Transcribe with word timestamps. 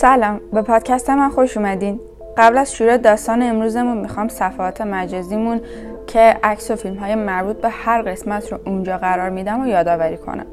سلام 0.00 0.40
به 0.52 0.62
پادکست 0.62 1.10
من 1.10 1.28
خوش 1.28 1.56
اومدین. 1.56 2.00
قبل 2.36 2.58
از 2.58 2.74
شروع 2.74 2.96
داستان 2.96 3.42
امروزمون 3.42 3.98
می‌خوام 3.98 4.28
صفحات 4.28 4.80
مجازیمون 4.80 5.60
که 6.06 6.36
عکس 6.42 6.70
و 6.70 6.76
فیلم 6.76 6.96
های 6.96 7.14
مربوط 7.14 7.56
به 7.56 7.68
هر 7.68 8.02
قسمت 8.02 8.52
رو 8.52 8.58
اونجا 8.66 8.98
قرار 8.98 9.30
میدم 9.30 9.60
و 9.62 9.66
یادآوری 9.66 10.16
کنم. 10.16 10.46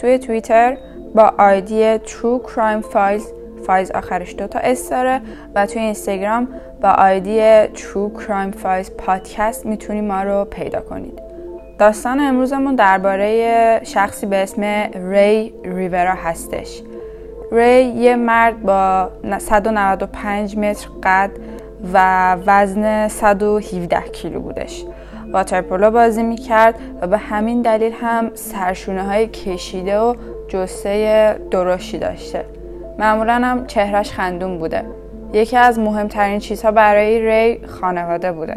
توی 0.00 0.18
توییتر 0.18 0.76
با 1.14 1.32
ID 1.38 1.98
True 1.98 2.40
Crime 2.48 2.84
Files 2.94 3.90
آخرش 3.90 4.34
دوتا 4.34 4.58
اس 4.58 4.90
داره 4.90 5.20
و 5.54 5.66
توی 5.66 5.82
اینستاگرام 5.82 6.48
با 6.82 6.88
ID 6.88 7.66
True 7.66 8.20
Crime 8.20 8.54
Files 8.64 8.90
Podcast 8.98 9.66
می‌تونی 9.66 10.00
ما 10.00 10.22
رو 10.22 10.44
پیدا 10.44 10.80
کنید. 10.80 11.22
داستان 11.78 12.20
امروزمون 12.20 12.74
درباره 12.74 13.80
شخصی 13.84 14.26
به 14.26 14.36
اسم 14.36 14.62
ری 15.10 15.54
ریورا 15.64 16.14
هستش. 16.14 16.82
ری 17.52 17.84
یه 17.84 18.16
مرد 18.16 18.62
با 18.62 19.10
195 19.38 20.58
متر 20.58 20.88
قد 21.02 21.30
و 21.92 22.36
وزن 22.46 23.08
117 23.08 24.00
کیلو 24.00 24.40
بودش. 24.40 24.84
واترپولو 25.32 25.90
بازی 25.90 26.22
می‌کرد 26.22 26.74
و 27.00 27.06
به 27.06 27.18
همین 27.18 27.62
دلیل 27.62 27.92
هم 27.92 28.30
سرشونه 28.34 29.02
های 29.02 29.26
کشیده 29.26 29.98
و 29.98 30.14
جسه 30.48 31.36
درشتی 31.50 31.98
داشته. 31.98 32.44
معمولا 32.98 33.32
هم 33.32 33.66
چهرش 33.66 34.12
خندون 34.12 34.58
بوده. 34.58 34.84
یکی 35.32 35.56
از 35.56 35.78
مهمترین 35.78 36.38
چیزها 36.38 36.70
برای 36.70 37.20
ری 37.20 37.66
خانواده 37.66 38.32
بوده. 38.32 38.56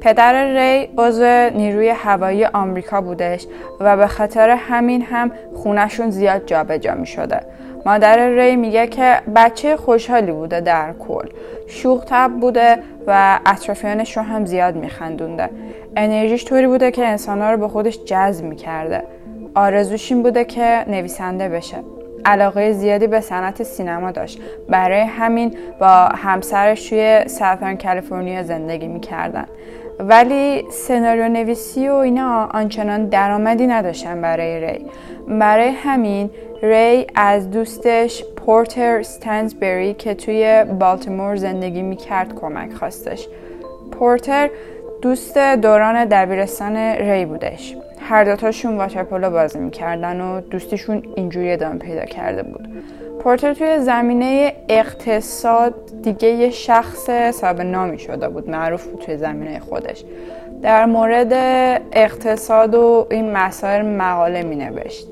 پدر 0.00 0.44
ری 0.44 0.88
عضو 0.98 1.50
نیروی 1.54 1.88
هوایی 1.88 2.44
آمریکا 2.44 3.00
بودش 3.00 3.46
و 3.80 3.96
به 3.96 4.06
خاطر 4.06 4.50
همین 4.50 5.02
هم 5.02 5.30
خونشون 5.54 6.10
زیاد 6.10 6.46
جابجا 6.46 6.76
جا 6.76 6.94
می 6.94 7.06
شده 7.06 7.40
مادر 7.86 8.28
ری 8.28 8.56
میگه 8.56 8.86
که 8.86 9.16
بچه 9.36 9.76
خوشحالی 9.76 10.32
بوده 10.32 10.60
در 10.60 10.92
کل. 10.92 11.28
شوخ 11.66 12.04
تب 12.06 12.30
بوده 12.40 12.78
و 13.06 13.40
اطرافیانش 13.46 14.16
رو 14.16 14.22
هم 14.22 14.44
زیاد 14.44 14.76
میخندونده. 14.76 15.50
انرژیش 15.96 16.44
طوری 16.44 16.66
بوده 16.66 16.90
که 16.90 17.06
انسانها 17.06 17.50
رو 17.50 17.56
به 17.56 17.68
خودش 17.68 18.04
جذب 18.04 18.44
می‌کرده. 18.44 19.02
آرزوش 19.54 20.12
این 20.12 20.22
بوده 20.22 20.44
که 20.44 20.84
نویسنده 20.88 21.48
بشه. 21.48 21.76
علاقه 22.24 22.72
زیادی 22.72 23.06
به 23.06 23.20
صنعت 23.20 23.62
سینما 23.62 24.10
داشت. 24.10 24.40
برای 24.68 25.00
همین 25.00 25.56
با 25.80 26.08
همسرش 26.14 26.88
توی 26.88 27.24
ساوترن 27.26 27.76
کالیفرنیا 27.76 28.42
زندگی 28.42 28.88
می‌کردن. 28.88 29.46
ولی 29.98 30.64
سناریو 30.70 31.28
نویسی 31.28 31.88
و 31.88 31.92
اینا 31.92 32.48
آنچنان 32.52 33.06
درآمدی 33.06 33.66
نداشتن 33.66 34.22
برای 34.22 34.66
ری. 34.66 34.86
برای 35.28 35.68
همین 35.68 36.30
ری 36.62 37.06
از 37.14 37.50
دوستش 37.50 38.24
پورتر 38.36 39.02
ستنزبری 39.02 39.94
که 39.94 40.14
توی 40.14 40.64
بالتیمور 40.78 41.36
زندگی 41.36 41.82
می‌کرد 41.82 42.34
کمک 42.34 42.72
خواستش. 42.72 43.28
پورتر 43.92 44.50
دوست 45.02 45.38
دوران 45.38 46.04
دبیرستان 46.04 46.76
ری 46.76 47.24
بودش. 47.24 47.76
هر 48.00 48.24
دوتاشون 48.24 48.76
واترپولو 48.76 49.30
بازی 49.30 49.58
می‌کردن 49.58 50.20
و 50.20 50.40
دوستشون 50.40 51.02
اینجوری 51.16 51.52
ادامه 51.52 51.78
پیدا 51.78 52.04
کرده 52.04 52.42
بود. 52.42 52.68
پورتر 53.20 53.54
توی 53.54 53.78
زمینه 53.80 54.52
اقتصاد 54.68 55.74
دیگه 56.02 56.28
یه 56.28 56.50
شخص 56.50 57.10
حساب 57.10 57.60
نامی 57.60 57.98
شده 57.98 58.28
بود 58.28 58.50
معروف 58.50 58.86
بود 58.86 59.00
توی 59.00 59.16
زمینه 59.16 59.60
خودش. 59.60 60.04
در 60.62 60.86
مورد 60.86 61.32
اقتصاد 61.92 62.74
و 62.74 63.06
این 63.10 63.32
مسائل 63.32 63.86
مقاله 63.86 64.42
می 64.42 64.56
نوشت 64.56 65.08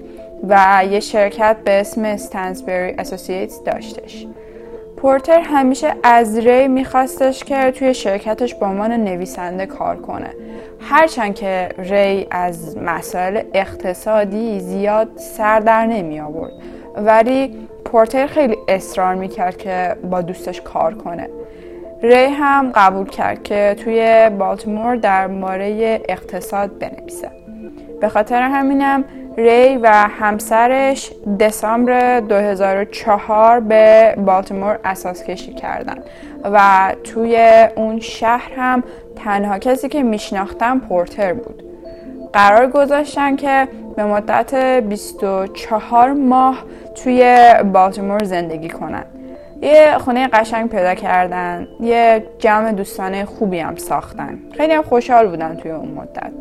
و 0.49 0.83
یه 0.91 1.01
شرکت 1.01 1.57
به 1.65 1.81
اسم 1.81 2.05
استنسبری 2.05 2.95
اسوسییتس 2.99 3.63
داشتش. 3.63 4.27
پورتر 4.97 5.41
همیشه 5.41 5.95
از 6.03 6.39
ری 6.39 6.69
میخواستش 6.69 7.45
که 7.45 7.71
توی 7.71 7.95
شرکتش 7.95 8.55
به 8.55 8.67
عنوان 8.67 8.93
نویسنده 8.93 9.67
کار 9.67 9.97
کنه. 9.97 10.31
هرچند 10.81 11.35
که 11.35 11.69
ری 11.79 12.27
از 12.31 12.79
مسائل 12.79 13.43
اقتصادی 13.55 14.61
زیاد 14.61 15.09
سر 15.17 15.61
در 15.61 15.87
نمی 15.87 16.21
آورد 16.21 16.53
ولی 16.97 17.69
پورتر 17.85 18.27
خیلی 18.27 18.57
اصرار 18.69 19.15
می‌کرد 19.15 19.57
که 19.57 19.97
با 20.11 20.23
دوستش 20.23 20.61
کار 20.61 20.95
کنه. 20.95 21.29
ری 22.03 22.25
هم 22.25 22.73
قبول 22.75 23.07
کرد 23.07 23.43
که 23.43 23.77
توی 23.85 24.31
بالتیمور 24.39 24.97
در 24.97 25.27
مورد 25.27 26.01
اقتصاد 26.09 26.79
بنویسه. 26.79 27.31
به 28.01 28.09
خاطر 28.09 28.43
همینم 28.43 29.05
ری 29.37 29.77
و 29.77 29.89
همسرش 29.93 31.13
دسامبر 31.41 32.21
2004 32.21 33.61
به 33.61 34.15
بالتیمور 34.19 34.79
اساس 34.85 35.25
کشی 35.25 35.55
کردن 35.55 35.99
و 36.45 36.93
توی 37.05 37.67
اون 37.77 38.01
شهر 38.01 38.53
هم 38.57 38.83
تنها 39.17 39.59
کسی 39.59 39.89
که 39.89 40.03
میشناختن 40.03 40.79
پورتر 40.79 41.33
بود. 41.33 41.64
قرار 42.35 42.67
گذاشتن 42.67 43.37
که 43.37 43.69
به 43.97 44.05
مدت 44.05 44.55
24 44.55 46.13
ماه 46.13 46.65
توی 46.95 47.49
بالتیمور 47.73 48.25
زندگی 48.25 48.69
کنن. 48.69 49.05
یه 49.63 49.99
خونه 49.99 50.29
قشنگ 50.29 50.71
پیدا 50.71 50.95
کردن 50.95 51.69
یه 51.81 52.27
جمع 52.39 52.73
دوستانه 52.73 53.25
خوبی 53.25 53.59
هم 53.59 53.77
ساختن. 53.77 54.39
خیلی 54.57 54.73
هم 54.73 54.83
خوشحال 54.83 55.29
بودن 55.29 55.57
توی 55.57 55.71
اون 55.71 55.89
مدت. 55.89 56.33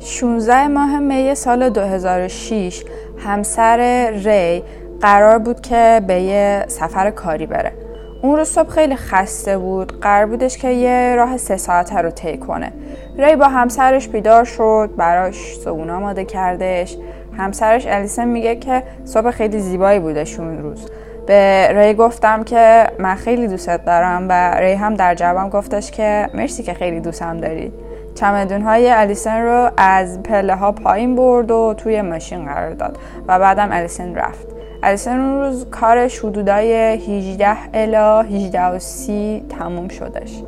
16 0.00 0.68
ماه 0.68 0.98
می 0.98 1.34
سال 1.34 1.68
2006 1.68 2.84
همسر 3.18 4.10
ری 4.10 4.62
قرار 5.00 5.38
بود 5.38 5.60
که 5.60 6.02
به 6.06 6.20
یه 6.20 6.64
سفر 6.68 7.10
کاری 7.10 7.46
بره. 7.46 7.72
اون 8.22 8.36
روز 8.36 8.48
صبح 8.48 8.68
خیلی 8.68 8.96
خسته 8.96 9.58
بود 9.58 10.00
قرار 10.00 10.26
بودش 10.26 10.58
که 10.58 10.68
یه 10.68 11.14
راه 11.16 11.36
سه 11.36 11.56
ساعته 11.56 11.96
رو 11.96 12.10
طی 12.10 12.36
کنه. 12.36 12.72
ری 13.18 13.36
با 13.36 13.48
همسرش 13.48 14.08
بیدار 14.08 14.44
شد 14.44 14.90
براش 14.96 15.56
صبونه 15.56 15.92
آماده 15.92 16.24
کردش. 16.24 16.96
همسرش 17.38 17.86
الیسن 17.86 18.28
میگه 18.28 18.56
که 18.56 18.82
صبح 19.04 19.30
خیلی 19.30 19.58
زیبایی 19.58 20.00
بودش 20.00 20.40
اون 20.40 20.58
روز. 20.58 20.90
به 21.26 21.68
ری 21.72 21.94
گفتم 21.94 22.44
که 22.44 22.86
من 22.98 23.14
خیلی 23.14 23.48
دوستت 23.48 23.84
دارم 23.84 24.26
و 24.28 24.54
ری 24.54 24.72
هم 24.72 24.94
در 24.94 25.14
جوابم 25.14 25.48
گفتش 25.48 25.90
که 25.90 26.30
مرسی 26.34 26.62
که 26.62 26.74
خیلی 26.74 27.00
دوستم 27.00 27.36
داری. 27.36 27.72
چمدون 28.14 28.62
های 28.62 28.90
الیسن 28.90 29.42
رو 29.42 29.70
از 29.76 30.22
پله 30.22 30.54
ها 30.54 30.72
پایین 30.72 31.16
برد 31.16 31.50
و 31.50 31.74
توی 31.76 32.02
ماشین 32.02 32.44
قرار 32.44 32.70
داد 32.70 32.98
و 33.28 33.38
بعدم 33.38 33.68
الیسن 33.72 34.14
رفت. 34.14 34.46
الیسن 34.82 35.20
اون 35.20 35.40
روز 35.40 35.66
کارش 35.70 36.18
حدودای 36.18 36.72
18 36.74 37.56
الا 37.74 38.22
18 38.22 38.64
و 38.64 38.78
30 38.78 39.44
تموم 39.58 39.88
شدش. 39.88 40.42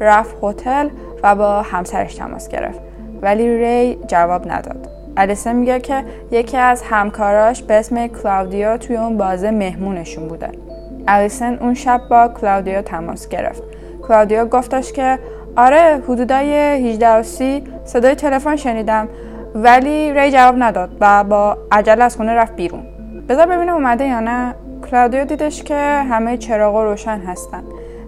رفت 0.00 0.36
هتل 0.42 0.88
و 1.22 1.34
با 1.34 1.62
همسرش 1.62 2.14
تماس 2.14 2.48
گرفت. 2.48 2.80
ولی 3.22 3.56
ری 3.58 3.98
جواب 4.06 4.52
نداد. 4.52 4.88
الیسن 5.16 5.56
میگه 5.56 5.80
که 5.80 6.04
یکی 6.30 6.56
از 6.56 6.82
همکاراش 6.82 7.62
به 7.62 7.74
اسم 7.74 8.06
کلاودیا 8.06 8.78
توی 8.78 8.96
اون 8.96 9.16
بازه 9.16 9.50
مهمونشون 9.50 10.28
بوده. 10.28 10.50
الیسن 11.08 11.58
اون 11.60 11.74
شب 11.74 12.00
با 12.10 12.28
کلاودیا 12.28 12.82
تماس 12.82 13.28
گرفت. 13.28 13.62
کلاودیا 14.08 14.46
گفتش 14.46 14.92
که 14.92 15.18
آره 15.56 16.02
حدودای 16.08 16.54
18 16.54 17.08
و 17.08 17.22
30 17.22 17.64
صدای 17.84 18.14
تلفن 18.14 18.56
شنیدم 18.56 19.08
ولی 19.54 20.12
ری 20.12 20.30
جواب 20.30 20.54
نداد 20.58 20.90
و 21.00 21.24
با 21.24 21.58
عجله 21.72 22.04
از 22.04 22.16
خونه 22.16 22.34
رفت 22.34 22.56
بیرون. 22.56 22.82
بذار 23.28 23.46
ببینم 23.46 23.74
اومده 23.74 24.06
یا 24.06 24.20
نه. 24.20 24.54
کلاودیو 24.90 25.24
دیدش 25.24 25.62
که 25.62 25.74
همه 26.10 26.36
چراغا 26.36 26.84
روشن 26.84 27.18
هستن. 27.18 27.62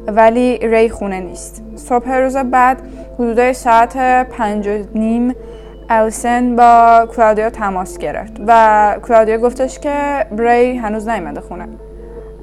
ولی 0.07 0.59
ری 0.59 0.89
خونه 0.89 1.21
نیست. 1.21 1.63
صبح 1.77 2.13
روز 2.13 2.37
بعد 2.37 2.79
حدودای 3.15 3.53
ساعت 3.53 3.97
پنج 4.29 4.69
و 4.69 4.71
نیم 4.95 5.35
الیسن 5.91 6.57
با 6.57 7.09
کلاودیو 7.17 7.51
تماس 7.51 7.99
گرفت 7.99 8.33
و 8.47 8.97
کلاودیو 9.03 9.39
گفتش 9.39 9.79
که 9.79 10.27
ری 10.39 10.77
هنوز 10.77 11.09
نیومده 11.09 11.41
خونه. 11.41 11.69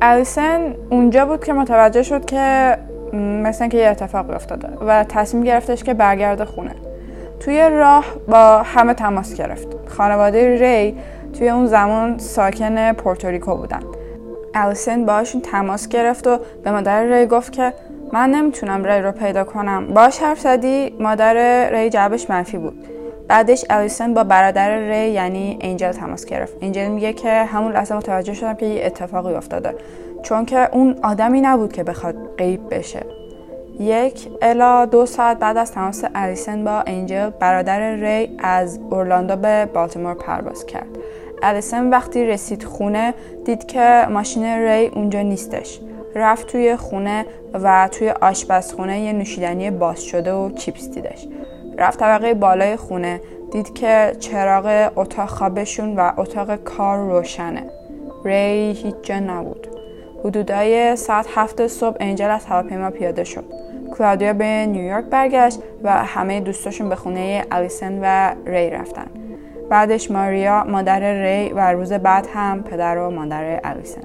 الیسن 0.02 0.76
اونجا 0.90 1.26
بود 1.26 1.44
که 1.44 1.54
متوجه 1.54 2.04
شد 2.04 2.26
که 2.26 2.78
مثلا 3.44 3.68
که 3.68 3.78
یه 3.78 3.88
اتفاقی 3.88 4.34
افتاده 4.34 4.68
و 4.88 5.04
تصمیم 5.04 5.44
گرفتش 5.44 5.84
که 5.84 5.94
برگرده 5.94 6.46
خونه. 6.46 6.76
توی 7.40 7.70
راه 7.70 8.06
با 8.28 8.62
همه 8.66 8.94
تماس 8.94 9.36
گرفت. 9.36 9.68
خانواده 9.88 10.60
ری 10.60 10.98
توی 11.40 11.50
اون 11.50 11.66
زمان 11.66 12.18
ساکن 12.18 12.94
پورتوریکو 12.94 13.56
بودن. 13.56 13.82
الیسن 14.56 15.06
باشون 15.06 15.42
تماس 15.42 15.88
گرفت 15.88 16.28
و 16.28 16.40
به 16.64 16.72
مادر 16.72 17.04
ری 17.04 17.26
گفت 17.26 17.52
که 17.52 17.74
من 18.14 18.30
نمی‌تونم 18.30 18.84
ری 18.84 19.02
رو 19.02 19.12
پیدا 19.12 19.44
کنم. 19.44 19.88
باش 19.88 20.20
حرف 20.20 20.40
زدی 20.40 20.96
مادر 21.00 21.70
ری 21.70 21.90
جوابش 21.90 22.30
منفی 22.30 22.58
بود. 22.58 22.88
بعدش 23.28 23.66
الیسن 23.70 24.14
با 24.14 24.24
برادر 24.24 24.78
ری 24.78 25.12
یعنی 25.12 25.58
انجل 25.62 25.92
تماس 25.92 26.26
گرفت. 26.26 26.54
انجل 26.62 26.88
میگه 26.88 27.14
که 27.14 27.44
همون 27.44 27.72
لحظه 27.72 27.96
متوجه 27.96 28.34
شدم 28.34 28.54
که 28.54 28.66
یه 28.66 28.86
اتفاقی 28.86 29.34
افتاده. 29.34 29.76
چون 30.24 30.46
که 30.46 30.70
اون 30.76 30.96
آدمی 31.04 31.42
نبود 31.42 31.74
که 31.74 31.84
بخواد 31.84 32.16
غیب 32.38 32.76
بشه. 32.76 33.06
یک 33.80 34.28
الا 34.42 34.86
دو 34.86 35.06
ساعت 35.06 35.40
بعد 35.40 35.58
از 35.58 35.72
تماس 35.72 36.04
الیسن 36.16 36.64
با 36.64 36.84
انجل 36.88 37.30
برادر 37.30 37.96
ری 37.96 38.38
از 38.40 38.80
اورلاندو 38.90 39.36
به 39.36 39.66
بالتیمور 39.74 40.14
پرواز 40.14 40.66
کرد. 40.66 40.98
الیسن 41.44 41.90
وقتی 41.90 42.26
رسید 42.26 42.64
خونه 42.64 43.14
دید 43.46 43.66
که 43.66 44.08
ماشین 44.10 44.46
ری 44.46 44.88
اونجا 44.88 45.22
نیستش. 45.22 45.80
رفت 46.16 46.48
توی 46.48 46.76
خونه 46.76 47.26
و 47.54 47.90
توی 47.92 48.10
آشپزخونه 48.10 49.00
یه 49.00 49.14
نوشیدنی 49.14 49.72
باز 49.72 50.04
شده 50.04 50.34
و 50.34 50.52
چیپس 50.52 50.90
دیدش. 50.90 51.28
رفت 51.78 52.00
طبقه 52.00 52.34
بالای 52.34 52.76
خونه 52.76 53.22
دید 53.52 53.74
که 53.74 54.14
چراغ 54.20 54.92
اتاق 54.96 55.30
خوابشون 55.30 55.96
و 55.96 56.12
اتاق 56.18 56.56
کار 56.56 56.98
روشنه. 56.98 57.64
ری 58.26 58.72
هیچ 58.72 58.96
جا 59.04 59.20
نبود. 59.20 59.68
حدودای 60.24 60.96
ساعت 60.96 61.28
هفت 61.36 61.68
صبح 61.68 61.98
انجل 62.00 62.30
از 62.30 62.46
هواپیما 62.46 62.90
پیاده 62.90 63.24
شد. 63.24 63.44
کلاودیا 63.98 64.34
به 64.34 64.46
نیویورک 64.46 65.06
برگشت 65.06 65.60
و 65.84 65.92
همه 65.92 66.40
دوستاشون 66.40 66.90
به 66.90 66.96
خونه 66.96 67.46
الیسن 67.52 68.00
و 68.02 68.36
ری 68.46 68.70
رفتن. 68.70 69.21
بعدش 69.72 70.12
ماریا 70.12 70.64
مادر 70.64 71.14
ری 71.24 71.50
و 71.50 71.72
روز 71.72 71.94
بعد 71.94 72.28
هم 72.34 72.64
پدر 72.64 72.98
و 72.98 73.10
مادر 73.10 73.60
الیسن. 73.64 74.02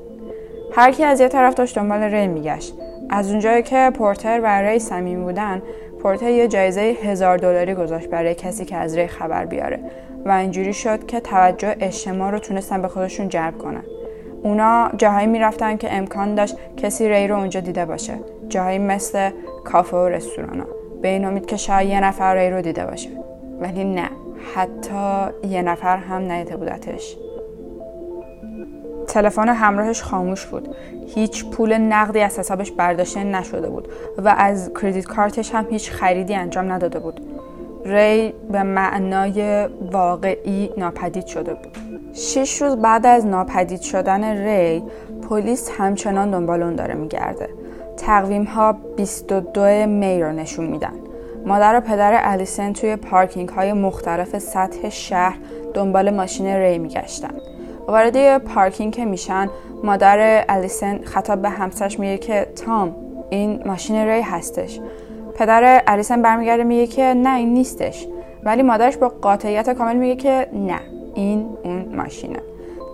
هر 0.73 0.93
کی 0.93 1.05
از 1.05 1.21
یه 1.21 1.29
طرف 1.29 1.55
داشت 1.55 1.77
دنبال 1.77 2.03
ری 2.03 2.27
میگشت. 2.27 2.75
از 3.11 3.31
اونجایی 3.31 3.63
که 3.63 3.93
پورتر 3.95 4.41
و 4.41 4.47
ری 4.47 4.79
صمیم 4.79 5.25
بودن 5.25 5.63
پورتر 6.03 6.31
یه 6.31 6.49
جایزه 6.49 6.81
هزار 6.81 7.39
دلاری 7.39 7.75
گذاشت 7.75 8.09
برای 8.09 8.35
کسی 8.35 8.65
که 8.65 8.77
از 8.77 8.99
ری 8.99 9.07
خبر 9.07 9.47
بیاره 9.47 9.81
و 10.25 10.31
اینجوری 10.31 10.73
شد 10.73 11.07
که 11.07 11.21
توجه 11.21 11.77
اجتماع 11.81 12.31
رو 12.31 12.39
تونستن 12.39 12.83
به 12.83 12.89
خودشون 12.89 13.29
جلب 13.29 13.59
کنن. 13.59 13.85
اونا 14.43 14.91
جاهایی 14.97 15.27
می‌رفتن 15.27 15.77
که 15.77 15.95
امکان 15.95 16.35
داشت 16.35 16.57
کسی 16.77 17.09
ری 17.09 17.27
رو 17.27 17.37
اونجا 17.37 17.61
دیده 17.61 17.85
باشه. 17.85 18.15
جاهایی 18.49 18.79
مثل 18.79 19.31
کافه 19.65 19.97
و 19.97 20.09
رستورانا. 20.09 20.65
به 21.03 21.09
این 21.09 21.25
امید 21.25 21.47
که 21.47 21.57
شاید 21.57 21.89
یه 21.89 22.01
نفر 22.01 22.35
ری 22.35 22.51
رو 22.51 22.63
دیده 22.63 22.87
باشه. 22.87 23.11
ولی 23.61 23.85
نه. 23.85 24.09
حتی 24.55 25.27
یه 25.49 25.63
نفر 25.63 25.97
هم 25.97 26.33
ندیده 26.33 26.57
بودتش 26.57 27.17
تلفن 29.07 29.49
همراهش 29.49 30.03
خاموش 30.03 30.47
بود. 30.47 30.75
هیچ 31.15 31.45
پول 31.45 31.79
نقدی 31.79 32.21
از 32.21 32.39
حسابش 32.39 32.73
برداشته 32.73 33.25
نشده 33.25 33.69
بود 33.69 33.89
و 34.19 34.35
از 34.39 34.71
کردیت 34.83 35.05
کارتش 35.05 35.55
هم 35.55 35.67
هیچ 35.71 35.91
خریدی 35.91 36.35
انجام 36.35 36.73
نداده 36.73 36.99
بود. 36.99 37.21
ری 37.85 38.35
به 38.53 38.63
معنای 38.63 39.69
واقعی 39.93 40.71
ناپدید 40.77 41.27
شده 41.27 41.55
بود. 41.55 41.79
شش 42.13 42.63
روز 42.63 42.77
بعد 42.77 43.07
از 43.07 43.27
ناپدید 43.27 43.81
شدن 43.81 44.25
ری 44.25 44.83
پلیس 45.29 45.71
همچنان 45.79 46.31
دنبال 46.31 46.63
اون 46.63 46.75
داره 46.75 46.95
میگرده. 46.95 47.49
تقویم 47.97 48.45
ها 48.45 48.73
22 48.73 49.87
می 49.87 50.23
رو 50.23 50.33
نشون 50.33 50.67
میدن. 50.67 51.06
مادر 51.47 51.77
و 51.77 51.81
پدر 51.81 52.21
الیسن 52.23 52.73
توی 52.73 52.97
پارکینگ 52.97 53.49
های 53.49 53.73
مختلف 53.73 54.39
سطح 54.39 54.89
شهر 54.89 55.39
دنبال 55.75 56.11
ماشین 56.11 56.47
ری 56.47 56.79
میگشتن. 56.79 57.35
وارد 57.87 58.39
پارکینگ 58.39 58.95
که 58.95 59.05
میشن 59.05 59.49
مادر 59.85 60.45
الیسن 60.49 60.99
خطاب 61.05 61.43
به 61.43 61.49
همسرش 61.49 61.99
میگه 61.99 62.19
که 62.19 62.47
تام 62.67 62.95
این 63.31 63.63
ماشین 63.67 63.97
ری 63.97 64.21
هستش. 64.21 64.81
پدر 65.35 65.83
الیسن 65.87 66.23
برمیگرده 66.23 66.65
میگه 66.65 66.87
که 66.87 67.03
نه 67.03 67.37
این 67.37 67.55
نیستش. 67.55 68.07
ولی 68.45 68.63
مادرش 68.63 68.97
با 68.97 69.09
قاطعیت 69.09 69.71
کامل 69.71 69.97
میگه 69.97 70.17
که 70.17 70.47
نه 70.53 70.81
این 71.15 71.49
اون 71.65 71.95
ماشینه. 71.97 72.39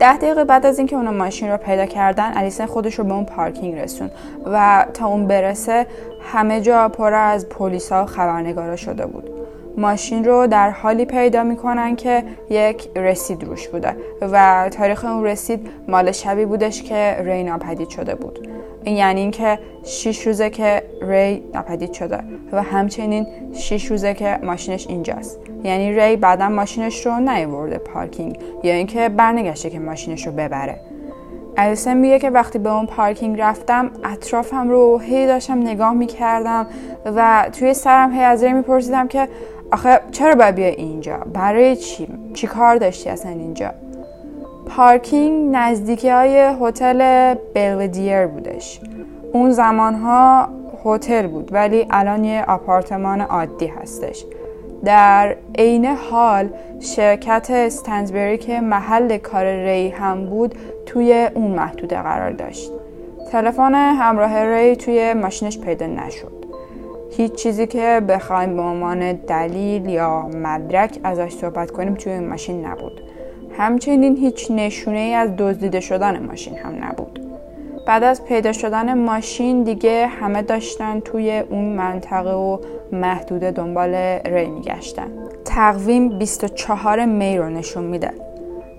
ده 0.02 0.16
دقیقه 0.16 0.44
بعد 0.44 0.66
از 0.66 0.78
اینکه 0.78 0.96
اونا 0.96 1.12
ماشین 1.12 1.50
رو 1.50 1.56
پیدا 1.56 1.86
کردن 1.86 2.32
الیسن 2.36 2.66
خودش 2.66 2.94
رو 2.94 3.04
به 3.04 3.12
اون 3.12 3.24
پارکینگ 3.24 3.78
رسون 3.78 4.10
و 4.46 4.86
تا 4.94 5.06
اون 5.06 5.26
برسه 5.26 5.86
همه 6.32 6.60
جا 6.60 6.88
پر 6.88 7.14
از 7.14 7.48
پلیسا 7.48 8.02
و 8.02 8.06
خبرنگارا 8.06 8.76
شده 8.76 9.06
بود. 9.06 9.41
ماشین 9.76 10.24
رو 10.24 10.46
در 10.46 10.70
حالی 10.70 11.04
پیدا 11.04 11.42
می‌کنن 11.42 11.96
که 11.96 12.24
یک 12.50 12.88
رسید 12.96 13.44
روش 13.44 13.68
بوده 13.68 13.96
و 14.20 14.68
تاریخ 14.72 15.04
اون 15.04 15.24
رسید 15.24 15.68
مال 15.88 16.12
شبی 16.12 16.44
بودش 16.44 16.82
که 16.82 17.16
ری 17.24 17.42
ناپدید 17.42 17.88
شده 17.88 18.14
بود. 18.14 18.48
این 18.84 18.96
یعنی 18.96 19.20
اینکه 19.20 19.58
6 19.84 20.26
روزه 20.26 20.50
که 20.50 20.82
ری 21.02 21.42
ناپدید 21.54 21.92
شده 21.92 22.18
و 22.52 22.62
همچنین 22.62 23.26
6 23.54 23.86
روزه 23.86 24.14
که 24.14 24.38
ماشینش 24.42 24.86
اینجاست. 24.86 25.38
یعنی 25.64 25.92
ری 25.92 26.16
بعدا 26.16 26.48
ماشینش 26.48 27.06
رو 27.06 27.20
نیورده 27.20 27.78
پارکینگ 27.78 28.38
یا 28.62 28.74
اینکه 28.74 29.08
برنگشته 29.08 29.70
که 29.70 29.78
ماشینش 29.78 30.26
رو 30.26 30.32
ببره. 30.32 30.80
الیسن 31.56 31.96
میگه 31.96 32.18
که 32.18 32.30
وقتی 32.30 32.58
به 32.58 32.72
اون 32.72 32.86
پارکینگ 32.86 33.40
رفتم 33.40 33.90
اطرافم 34.04 34.68
رو 34.68 34.98
هی 34.98 35.26
داشتم 35.26 35.58
نگاه 35.58 35.92
می‌کردم 35.92 36.66
و 37.04 37.48
توی 37.52 37.74
سرم 37.74 38.12
هی 38.12 38.22
از 38.22 38.44
ری 38.44 38.52
میپرسیدم 38.52 39.08
که 39.08 39.28
آخه 39.72 40.00
چرا 40.10 40.34
باید 40.34 40.54
بیا 40.54 40.66
اینجا؟ 40.66 41.16
برای 41.34 41.76
چی؟ 41.76 42.08
چی 42.34 42.46
کار 42.46 42.76
داشتی 42.76 43.10
اصلا 43.10 43.32
اینجا؟ 43.32 43.70
پارکینگ 44.66 45.56
نزدیکی 45.56 46.08
های 46.08 46.54
هتل 46.60 47.34
بلودیر 47.54 48.26
بودش. 48.26 48.80
اون 49.32 49.50
زمان 49.50 49.94
ها 49.94 50.48
هتل 50.84 51.26
بود 51.26 51.48
ولی 51.52 51.86
الان 51.90 52.24
یه 52.24 52.44
آپارتمان 52.48 53.20
عادی 53.20 53.66
هستش. 53.66 54.24
در 54.84 55.36
عین 55.58 55.86
حال 55.86 56.48
شرکت 56.80 57.50
استنزبری 57.50 58.38
که 58.38 58.60
محل 58.60 59.18
کار 59.18 59.44
ری 59.44 59.88
هم 59.88 60.26
بود 60.26 60.54
توی 60.86 61.28
اون 61.34 61.50
محدوده 61.50 62.02
قرار 62.02 62.30
داشت. 62.30 62.72
تلفن 63.32 63.74
همراه 63.74 64.44
ری 64.44 64.76
توی 64.76 65.14
ماشینش 65.14 65.58
پیدا 65.58 65.86
نشد. 65.86 66.51
هیچ 67.16 67.32
چیزی 67.32 67.66
که 67.66 68.02
بخوایم 68.08 68.56
به 68.56 68.62
عنوان 68.62 69.12
دلیل 69.12 69.88
یا 69.88 70.22
مدرک 70.22 70.98
ازش 71.04 71.32
صحبت 71.32 71.70
کنیم 71.70 71.94
توی 71.94 72.12
این 72.12 72.28
ماشین 72.28 72.66
نبود. 72.66 73.00
همچنین 73.58 74.16
هیچ 74.16 74.50
نشونه 74.50 74.98
ای 74.98 75.14
از 75.14 75.30
دزدیده 75.38 75.80
شدن 75.80 76.26
ماشین 76.26 76.58
هم 76.58 76.84
نبود. 76.84 77.20
بعد 77.86 78.02
از 78.02 78.24
پیدا 78.24 78.52
شدن 78.52 78.98
ماشین 78.98 79.62
دیگه 79.62 80.06
همه 80.06 80.42
داشتن 80.42 81.00
توی 81.00 81.38
اون 81.38 81.64
منطقه 81.64 82.32
و 82.32 82.58
محدوده 82.92 83.50
دنبال 83.50 83.94
ری 84.24 84.46
میگشتن. 84.46 85.08
تقویم 85.44 86.18
24 86.18 87.04
می 87.04 87.38
رو 87.38 87.48
نشون 87.48 87.84
میده. 87.84 88.31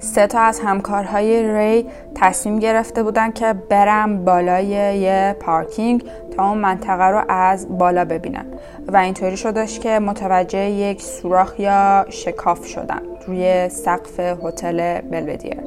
سه 0.04 0.28
تا 0.28 0.40
از 0.40 0.60
همکارهای 0.60 1.54
ری 1.54 1.88
تصمیم 2.16 2.60
گرفته 2.60 3.04
بودن 3.04 3.32
که 3.32 3.54
برم 3.70 4.26
بالای 4.26 4.66
یه 4.98 5.36
پارکینگ 5.40 6.04
تا 6.38 6.50
اون 6.50 6.58
منطقه 6.58 7.04
رو 7.04 7.22
از 7.30 7.78
بالا 7.78 8.06
ببینن. 8.06 8.46
و 8.88 8.98
اینطوری 8.98 9.38
شدش 9.38 9.80
که 9.80 10.00
متوجه 10.00 10.60
یک 10.60 11.02
سوراخ 11.02 11.60
یا 11.60 12.06
شکاف 12.10 12.66
شدن 12.66 13.02
روی 13.28 13.70
سقف 13.70 14.20
هتل 14.20 15.02
بلودیر 15.02 15.58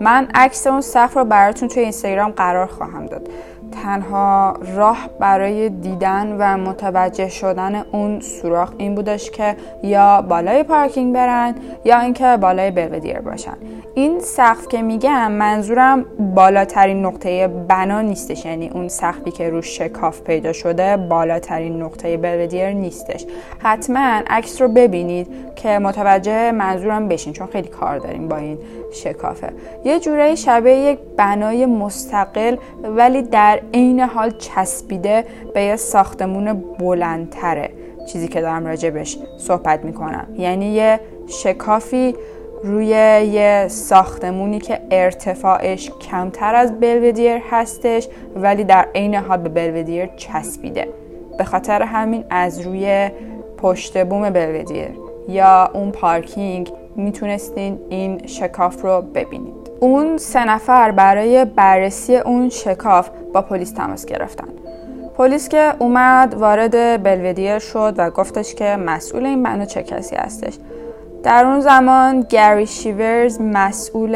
من 0.00 0.28
عکس 0.34 0.66
اون 0.66 0.80
سقف 0.80 1.16
رو 1.16 1.24
براتون 1.24 1.68
توی 1.68 1.82
اینستاگرام 1.82 2.30
قرار 2.30 2.66
خواهم 2.66 3.06
داد. 3.06 3.28
تنها 3.72 4.54
راه 4.76 5.08
برای 5.20 5.68
دیدن 5.68 6.36
و 6.38 6.70
متوجه 6.70 7.28
شدن 7.28 7.84
اون 7.92 8.20
سوراخ 8.20 8.72
این 8.78 8.94
بودش 8.94 9.30
که 9.30 9.56
یا 9.82 10.22
بالای 10.22 10.62
پارکینگ 10.62 11.14
برن 11.14 11.54
یا 11.84 12.00
اینکه 12.00 12.36
بالای 12.40 12.70
بلودیر 12.70 13.20
باشن. 13.20 13.56
این 13.94 14.20
سقف 14.20 14.68
که 14.68 14.82
میگم 14.82 15.32
منظورم 15.32 16.04
بالاترین 16.34 17.06
نقطه 17.06 17.48
بنا 17.48 18.00
نیستش. 18.00 18.44
یعنی 18.44 18.68
اون 18.68 18.88
سقفی 18.88 19.30
که 19.30 19.50
روش 19.50 19.78
شکاف 19.78 20.20
پیدا 20.20 20.52
شده 20.52 20.96
بالاترین 20.96 21.82
نقطه 21.82 22.16
بلودیر 22.16 22.70
نیستش. 22.70 23.26
حتما 23.58 24.20
عکس 24.26 24.62
رو 24.62 24.68
ببینید 24.68 25.28
که 25.56 25.78
متوجه 25.78 26.52
منظورم 26.52 27.08
بشین 27.08 27.32
چون 27.32 27.46
خیلی 27.46 27.68
کار 27.68 27.98
داریم 27.98 28.28
با 28.28 28.36
این 28.36 28.58
شکافه. 28.92 29.52
یه 29.84 30.00
جورایی 30.00 30.36
شبیه 30.36 30.74
یک 30.74 30.98
بنای 31.16 31.66
مستقل 31.66 32.56
ولی 32.82 33.22
در 33.22 33.60
عین 33.74 34.00
حال 34.00 34.30
چسبیده 34.30 35.24
به 35.54 35.62
یه 35.62 35.76
ساختمون 35.76 36.64
بلندتره. 36.78 37.70
چیزی 38.08 38.28
که 38.28 38.40
دارم 38.40 38.66
راجبش 38.66 39.18
صحبت 39.38 39.84
می‌کنم. 39.84 40.26
یعنی 40.38 40.66
یه 40.66 41.00
شکافی 41.26 42.14
روی 42.64 42.86
یه 42.86 43.66
ساختمونی 43.68 44.58
که 44.58 44.80
ارتفاعش 44.90 45.90
کمتر 45.90 46.54
از 46.54 46.80
بلودیر 46.80 47.38
هستش 47.50 48.08
ولی 48.36 48.64
در 48.64 48.88
عین 48.94 49.14
حال 49.14 49.38
به 49.38 49.48
بلودیر 49.48 50.06
چسبیده. 50.06 50.88
به 51.38 51.44
خاطر 51.44 51.82
همین 51.82 52.24
از 52.30 52.60
روی 52.60 53.10
پشت 53.56 54.06
بوم 54.06 54.30
بلودیر 54.30 54.88
یا 55.28 55.70
اون 55.74 55.90
پارکینگ 55.90 56.72
می‌تونستین 56.96 57.78
این 57.90 58.26
شکاف 58.26 58.82
رو 58.82 59.02
ببینید 59.14 59.61
اون 59.82 60.18
سه 60.18 60.44
نفر 60.44 60.90
برای 60.90 61.44
بررسی 61.44 62.16
اون 62.16 62.48
شکاف 62.48 63.10
با 63.34 63.42
پلیس 63.42 63.70
تماس 63.72 64.06
گرفتن. 64.06 64.48
پلیس 65.18 65.48
که 65.48 65.72
اومد 65.78 66.34
وارد 66.34 67.02
بلودیر 67.02 67.58
شد 67.58 67.94
و 67.98 68.10
گفتش 68.10 68.54
که 68.54 68.76
مسئول 68.76 69.26
این 69.26 69.42
بنا 69.42 69.64
چه 69.64 69.82
کسی 69.82 70.16
هستش. 70.16 70.58
در 71.22 71.44
اون 71.44 71.60
زمان 71.60 72.20
گری 72.20 72.66
شیورز 72.66 73.40
مسئول 73.40 74.14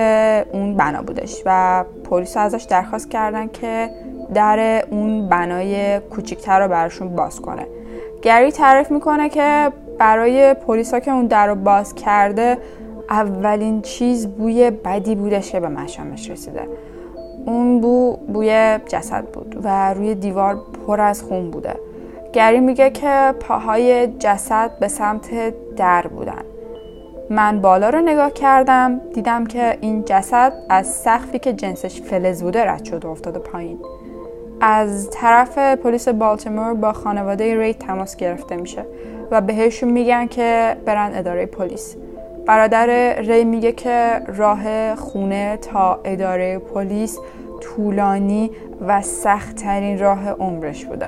اون 0.52 0.76
بنا 0.76 1.02
بودش 1.02 1.42
و 1.46 1.84
پلیس 2.10 2.36
ازش 2.36 2.62
درخواست 2.62 3.10
کردن 3.10 3.48
که 3.48 3.90
در 4.34 4.84
اون 4.90 5.28
بنای 5.28 6.00
کوچیکتر 6.00 6.60
رو 6.60 6.68
براشون 6.68 7.08
باز 7.08 7.40
کنه. 7.40 7.66
گری 8.22 8.52
تعریف 8.52 8.90
می‌کنه 8.90 9.28
که 9.28 9.72
برای 9.98 10.54
پلیسا 10.54 11.00
که 11.00 11.10
اون 11.10 11.26
در 11.26 11.46
رو 11.46 11.54
باز 11.54 11.94
کرده 11.94 12.58
اولین 13.10 13.82
چیز 13.82 14.26
بوی 14.26 14.70
بدی 14.70 15.14
بودش 15.14 15.52
که 15.52 15.60
به 15.60 15.68
مشامش 15.68 16.30
رسیده. 16.30 16.68
اون 17.46 17.80
بو 17.80 18.16
بوی 18.16 18.78
جسد 18.86 19.24
بود 19.24 19.60
و 19.62 19.94
روی 19.94 20.14
دیوار 20.14 20.58
پر 20.86 21.00
از 21.00 21.22
خون 21.22 21.50
بوده. 21.50 21.74
گری 22.32 22.60
میگه 22.60 22.90
که 22.90 23.34
پاهای 23.40 24.06
جسد 24.06 24.78
به 24.80 24.88
سمت 24.88 25.54
در 25.76 26.06
بودن. 26.06 26.42
من 27.30 27.60
بالا 27.60 27.90
رو 27.90 28.00
نگاه 28.00 28.30
کردم 28.30 29.00
دیدم 29.14 29.46
که 29.46 29.78
این 29.80 30.04
جسد 30.04 30.52
از 30.68 30.86
سقفی 30.86 31.38
که 31.38 31.52
جنسش 31.52 32.00
فلز 32.00 32.42
بوده 32.42 32.64
رد 32.64 32.84
شده 32.84 33.08
افتاده 33.08 33.38
پایین. 33.38 33.78
از 34.60 35.10
طرف 35.10 35.58
پلیس 35.58 36.08
بالتیمور 36.08 36.74
با 36.74 36.92
خانواده 36.92 37.60
ری 37.60 37.74
تماس 37.74 38.16
گرفته 38.16 38.56
میشه 38.56 38.84
و 39.30 39.40
بهشون 39.40 39.90
میگن 39.90 40.26
که 40.26 40.76
برن 40.84 41.10
اداره 41.14 41.46
پلیس. 41.46 41.96
برادر 42.46 43.14
ری 43.20 43.44
میگه 43.44 43.72
که 43.72 44.22
راه 44.26 44.94
خونه 44.94 45.56
تا 45.56 46.00
اداره 46.04 46.58
پلیس 46.58 47.18
طولانی 47.60 48.50
و 48.86 49.02
سختترین 49.02 49.98
راه 49.98 50.30
عمرش 50.30 50.84
بوده. 50.84 51.06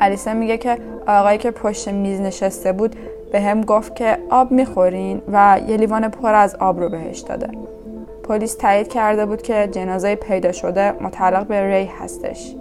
الیسا 0.00 0.34
میگه 0.34 0.58
که 0.58 0.78
آقایی 1.06 1.38
که 1.38 1.50
پشت 1.50 1.88
میز 1.88 2.20
نشسته 2.20 2.72
بود 2.72 2.96
به 3.32 3.40
هم 3.40 3.60
گفت 3.60 3.96
که 3.96 4.18
آب 4.30 4.50
می‌خورین 4.50 5.22
و 5.32 5.60
یه 5.68 5.76
لیوان 5.76 6.08
پر 6.08 6.34
از 6.34 6.54
آب 6.54 6.80
رو 6.80 6.88
بهش 6.88 7.18
داده. 7.18 7.48
پلیس 8.28 8.56
تایید 8.56 8.88
کرده 8.88 9.26
بود 9.26 9.42
که 9.42 9.68
جنازه 9.72 10.14
پیدا 10.14 10.52
شده 10.52 10.92
متعلق 10.92 11.46
به 11.46 11.74
ری 11.74 11.90
هستش. 12.00 12.54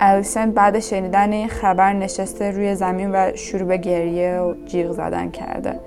الیسن 0.00 0.50
بعد 0.50 0.78
شنیدن 0.78 1.32
این 1.32 1.48
خبر 1.48 1.92
نشسته 1.92 2.50
روی 2.50 2.74
زمین 2.74 3.10
و 3.12 3.30
شروع 3.34 3.68
به 3.68 3.76
گریه 3.76 4.40
و 4.40 4.54
جیغ 4.66 4.92
زدن 4.92 5.30
کرده. 5.30 5.78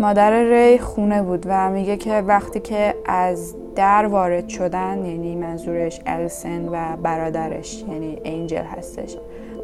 مادر 0.00 0.42
ری 0.42 0.78
خونه 0.78 1.22
بود 1.22 1.44
و 1.48 1.70
میگه 1.70 1.96
که 1.96 2.12
وقتی 2.12 2.60
که 2.60 2.94
از 3.06 3.54
در 3.76 4.06
وارد 4.06 4.48
شدن 4.48 5.04
یعنی 5.04 5.34
منظورش 5.34 6.00
الیسن 6.06 6.68
و 6.68 6.96
برادرش 7.02 7.84
یعنی 7.88 8.18
انجل 8.24 8.62
هستش. 8.62 9.16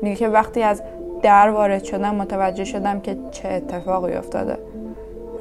میگه 0.02 0.16
که 0.16 0.28
وقتی 0.28 0.62
از 0.62 0.82
در 1.22 1.50
وارد 1.50 1.84
شدم 1.84 2.14
متوجه 2.14 2.64
شدم 2.64 3.00
که 3.00 3.16
چه 3.30 3.48
اتفاقی 3.48 4.12
افتاده. 4.12 4.58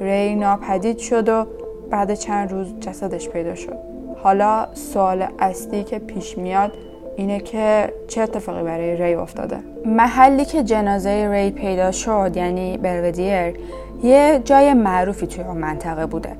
ری 0.00 0.34
ناپدید 0.34 0.98
شد 0.98 1.28
و 1.28 1.46
بعد 1.90 2.14
چند 2.14 2.52
روز 2.52 2.80
جسدش 2.80 3.28
پیدا 3.28 3.54
شد. 3.54 3.76
حالا 4.22 4.66
سوال 4.74 5.26
اصلی 5.38 5.84
که 5.84 5.98
پیش 5.98 6.38
میاد 6.38 6.72
اینه 7.16 7.40
که 7.40 7.92
چه 8.08 8.20
اتفاقی 8.20 8.62
برای 8.62 8.96
ری 8.96 9.14
افتاده؟ 9.14 9.56
محلی 9.84 10.44
که 10.44 10.62
جنازه 10.62 11.28
ری 11.32 11.50
پیدا 11.50 11.92
شد 11.92 12.32
یعنی 12.34 12.78
Belvedere 12.78 13.54
یه 14.02 14.40
جای 14.44 14.74
معروفی 14.74 15.26
توی 15.26 15.44
اون 15.44 15.56
منطقه 15.56 16.06
بوده. 16.06 16.30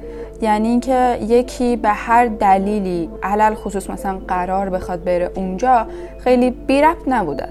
یعنی 0.42 0.68
اینکه 0.68 1.18
یکی 1.22 1.76
به 1.76 1.88
هر 1.88 2.26
دلیلی 2.26 3.10
علی‌الخصوص 3.22 3.90
مثلا 3.90 4.18
قرار 4.28 4.70
بخواد 4.70 5.04
بره 5.04 5.30
اونجا 5.34 5.86
خیلی 6.18 6.50
بعید 6.50 6.82
نبوده. 7.06 7.48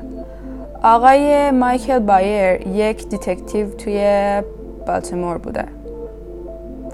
آقای 0.84 1.52
مایکل 1.52 2.00
بایر 2.00 2.68
یک 2.68 3.10
detective 3.10 3.70
توی 3.70 4.42
بالتیمور 4.88 5.38
بوده 5.38 5.64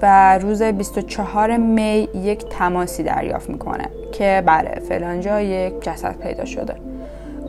و 0.02 0.38
روز 0.38 0.62
24 0.62 1.56
می 1.56 2.08
یک 2.14 2.44
تماسی 2.48 3.02
دریافت 3.02 3.50
می‌کنه 3.50 3.88
که 4.12 4.42
بله 4.46 4.80
فلانجا 4.88 5.40
یک 5.40 5.80
جسد 5.80 6.18
پیدا 6.18 6.44
شده. 6.44 6.74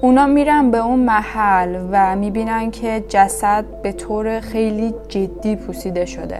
اونا 0.01 0.25
میرن 0.25 0.71
به 0.71 0.77
اون 0.77 0.99
محل 0.99 1.77
و 1.91 2.15
می‌بینن 2.15 2.71
که 2.71 3.03
جسد 3.09 3.65
به 3.83 3.91
طور 3.91 4.39
خیلی 4.39 4.93
جدی 5.07 5.55
پوسیده 5.55 6.05
شده. 6.05 6.39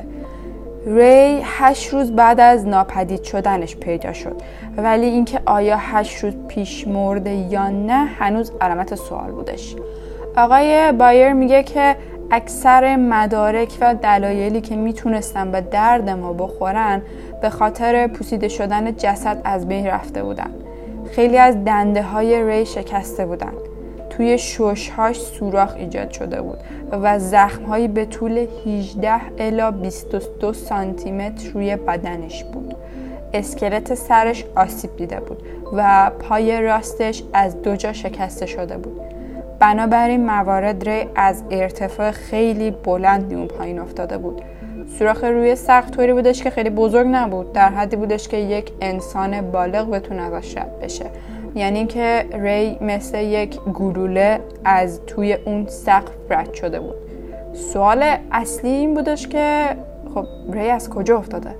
ری 0.87 1.41
هشت 1.43 1.93
روز 1.93 2.11
بعد 2.11 2.39
از 2.39 2.67
ناپدید 2.67 3.23
شدنش 3.23 3.75
پیدا 3.75 4.13
شد. 4.13 4.41
ولی 4.77 5.05
اینکه 5.05 5.39
آیا 5.45 5.77
هشت 5.77 6.23
روز 6.23 6.33
پیش 6.47 6.87
مرده 6.87 7.31
یا 7.31 7.69
نه 7.69 8.05
هنوز 8.05 8.51
علامت 8.61 8.95
سوال 8.95 9.31
بودش. 9.31 9.75
آقای 10.37 10.91
بایر 10.91 11.33
میگه 11.33 11.63
که 11.63 11.95
اکثر 12.31 12.95
مدارک 12.95 13.77
و 13.81 13.95
دلایلی 13.95 14.61
که 14.61 14.75
می‌تونستن 14.75 15.51
به 15.51 15.61
درد 15.61 16.09
ما 16.09 16.33
بخورن 16.33 17.01
به 17.41 17.49
خاطر 17.49 18.07
پوسیده 18.07 18.47
شدن 18.47 18.95
جسد 18.95 19.41
از 19.43 19.67
بین 19.67 19.87
رفته 19.87 20.23
بودن. 20.23 20.51
خیلی 21.15 21.37
از 21.37 21.63
دنده 21.65 22.03
های 22.03 22.43
ری 22.43 22.65
شکسته 22.65 23.25
بودن 23.25 23.53
توی 24.09 24.37
ششهاش 24.37 25.19
سوراخ 25.19 25.75
ایجاد 25.75 26.11
شده 26.11 26.41
بود 26.41 26.57
و 26.91 27.19
زخمهایی 27.19 27.87
به 27.87 28.05
طول 28.05 28.47
18 28.65 29.11
الا 29.39 29.71
22 29.71 30.53
سانتی 30.53 31.11
متر 31.11 31.49
روی 31.49 31.75
بدنش 31.75 32.43
بود. 32.43 32.75
اسکلت 33.33 33.93
سرش 33.93 34.45
آسیب 34.55 34.97
دیده 34.97 35.19
بود 35.19 35.43
و 35.73 36.11
پای 36.19 36.61
راستش 36.61 37.23
از 37.33 37.61
دو 37.61 37.75
جا 37.75 37.93
شکسته 37.93 38.45
شده 38.45 38.77
بود. 38.77 39.01
بنابراین 39.59 40.25
موارد 40.25 40.89
ری 40.89 41.07
از 41.15 41.43
ارتفاع 41.51 42.11
خیلی 42.11 42.71
بلندی 42.71 43.35
اون 43.35 43.47
پایین 43.47 43.79
افتاده 43.79 44.17
بود. 44.17 44.41
سوراخ 44.87 45.23
روی 45.23 45.55
سقف 45.55 45.91
طوری 45.91 46.13
بودش 46.13 46.43
که 46.43 46.49
خیلی 46.49 46.69
بزرگ 46.69 47.07
نبود. 47.07 47.53
در 47.53 47.69
حدی 47.69 47.95
بودش 47.95 48.27
که 48.27 48.37
یک 48.37 48.71
انسان 48.81 49.51
بالغ 49.51 49.89
بتونه 49.89 50.21
ازش 50.21 50.57
رد 50.57 50.79
بشه. 50.79 51.05
یعنی 51.55 51.85
که 51.85 52.25
ری 52.33 52.77
مثل 52.81 53.17
یک 53.17 53.59
گلوله 53.59 54.39
از 54.65 55.01
توی 55.07 55.33
اون 55.33 55.67
سقف 55.67 56.11
رد 56.29 56.53
شده 56.53 56.79
بود. 56.79 56.95
سوال 57.53 58.17
اصلی 58.31 58.69
این 58.69 58.93
بودش 58.93 59.27
که 59.27 59.65
خب 60.13 60.25
ری 60.51 60.69
از 60.69 60.89
کجا 60.89 61.17
افتاده؟ 61.17 61.55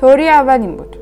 توری 0.00 0.28
اول 0.28 0.60
این 0.60 0.76
بود. 0.76 0.96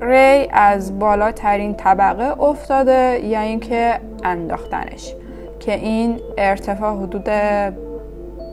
ری 0.00 0.48
از 0.52 0.98
بالاترین 0.98 1.74
طبقه 1.74 2.42
افتاده 2.42 3.20
یا 3.24 3.40
اینکه 3.40 4.00
انداختنش. 4.24 5.14
که 5.60 5.74
این 5.74 6.20
ارتفاع 6.38 6.96
حدود 6.96 7.28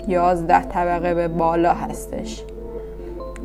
11 0.10 0.62
طبقه 0.62 1.14
به 1.14 1.28
بالا 1.28 1.74
هستش. 1.74 2.44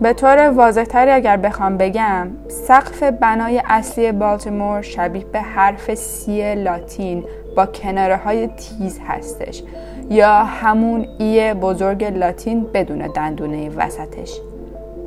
به 0.01 0.13
طور 0.13 0.51
واضحتری 0.51 1.11
اگر 1.11 1.37
بخوام 1.37 1.77
بگم 1.77 2.29
سقف 2.49 3.03
بنای 3.03 3.63
اصلی 3.65 4.13
بالتیمور 4.13 4.83
شبیه 4.83 5.25
به 5.25 5.41
حرف 5.41 5.95
سی 5.95 6.55
لاتین 6.55 7.25
با 7.57 7.67
کناره 7.67 8.17
های 8.17 8.47
تیز 8.47 9.01
هستش 9.09 9.63
یا 10.11 10.35
همون 10.35 11.07
ای 11.19 11.55
بزرگ 11.55 12.05
لاتین 12.05 12.67
بدون 12.75 12.99
دندونه 12.99 13.71
وسطش. 13.71 14.41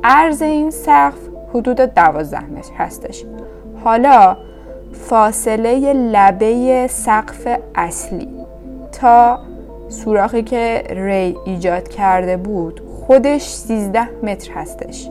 عرض 0.04 0.42
این 0.42 0.70
سقف 0.70 1.18
حدود 1.54 1.80
12 1.80 2.44
متر 2.44 2.74
هستش. 2.78 3.24
حالا 3.84 4.36
فاصله 4.92 5.92
لبه 5.92 6.86
سقف 6.86 7.58
اصلی 7.74 8.28
تا 8.92 9.38
سوراخی 9.88 10.42
که 10.42 10.84
ری 10.90 11.36
ایجاد 11.44 11.88
کرده 11.88 12.36
بود 12.36 12.82
خودش 13.06 13.42
13 13.42 14.08
متر 14.22 14.52
هستش. 14.52 15.10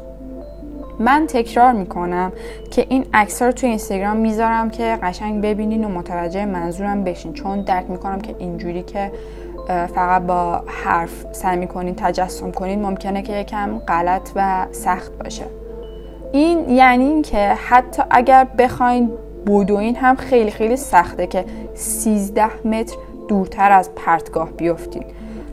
من 0.99 1.27
تکرار 1.27 1.71
می‌کنم 1.71 2.31
که 2.71 2.85
این 2.89 3.05
عکس 3.13 3.41
رو 3.41 3.51
توی 3.51 3.69
اینستاگرام 3.69 4.17
می‌ذارم 4.17 4.69
که 4.69 4.97
قشنگ 5.03 5.41
ببینین 5.41 5.83
و 5.83 5.87
متوجه 5.87 6.45
منظورم 6.45 7.03
بشین. 7.03 7.33
چون 7.33 7.61
درک 7.61 7.89
می‌کنم 7.89 8.21
که 8.21 8.35
اینجوری 8.39 8.83
که 8.83 9.11
فقط 9.67 10.21
با 10.21 10.63
حرف 10.67 11.25
سعی 11.31 11.57
می‌کنین 11.57 11.95
تجسم 11.95 12.51
کنین 12.51 12.81
ممکنه 12.81 13.21
که 13.21 13.33
یکم 13.33 13.79
غلط 13.79 14.29
و 14.35 14.65
سخت 14.71 15.11
باشه. 15.23 15.43
این 16.31 16.69
یعنی 16.69 17.05
اینکه 17.05 17.47
حتی 17.47 18.03
اگر 18.09 18.47
بخواین 18.57 19.11
بودوین 19.45 19.95
هم 19.95 20.15
خیلی 20.15 20.51
خیلی 20.51 20.75
سخته 20.75 21.27
که 21.27 21.45
13 21.73 22.67
متر 22.67 22.95
دورتر 23.27 23.71
از 23.71 23.95
پرتگاه 23.95 24.51
بیفتین. 24.51 25.03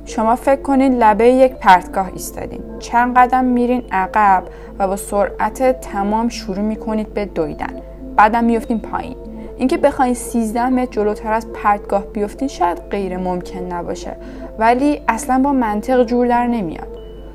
شما 0.06 0.36
فکر 0.36 0.62
کنید 0.62 0.92
لبه 0.92 1.28
یک 1.28 1.52
پرتگاه 1.52 2.10
ایستادین. 2.12 2.60
چند 2.78 3.16
قدم 3.16 3.44
میرین 3.44 3.82
عقب 3.92 4.42
و 4.78 4.88
با 4.88 4.96
سرعت 4.96 5.80
تمام 5.80 6.28
شروع 6.28 6.58
می‌کنید 6.58 7.14
به 7.14 7.24
دویدن. 7.24 7.80
بعدم 8.16 8.44
میفتین 8.44 8.78
پایین. 8.78 9.16
اینکه 9.58 9.76
بخواین 9.76 10.14
13 10.14 10.68
متر 10.68 10.90
جلوتر 10.90 11.32
از 11.32 11.46
پرتگاه 11.52 12.06
بیفتین 12.06 12.48
شاید 12.48 12.78
غیر 12.90 13.16
ممکن 13.16 13.60
نباشه. 13.60 14.16
ولی 14.58 15.00
اصلا 15.08 15.38
با 15.38 15.52
منطق 15.52 16.04
جور 16.04 16.26
در 16.26 16.46
نمیاد. 16.46 16.88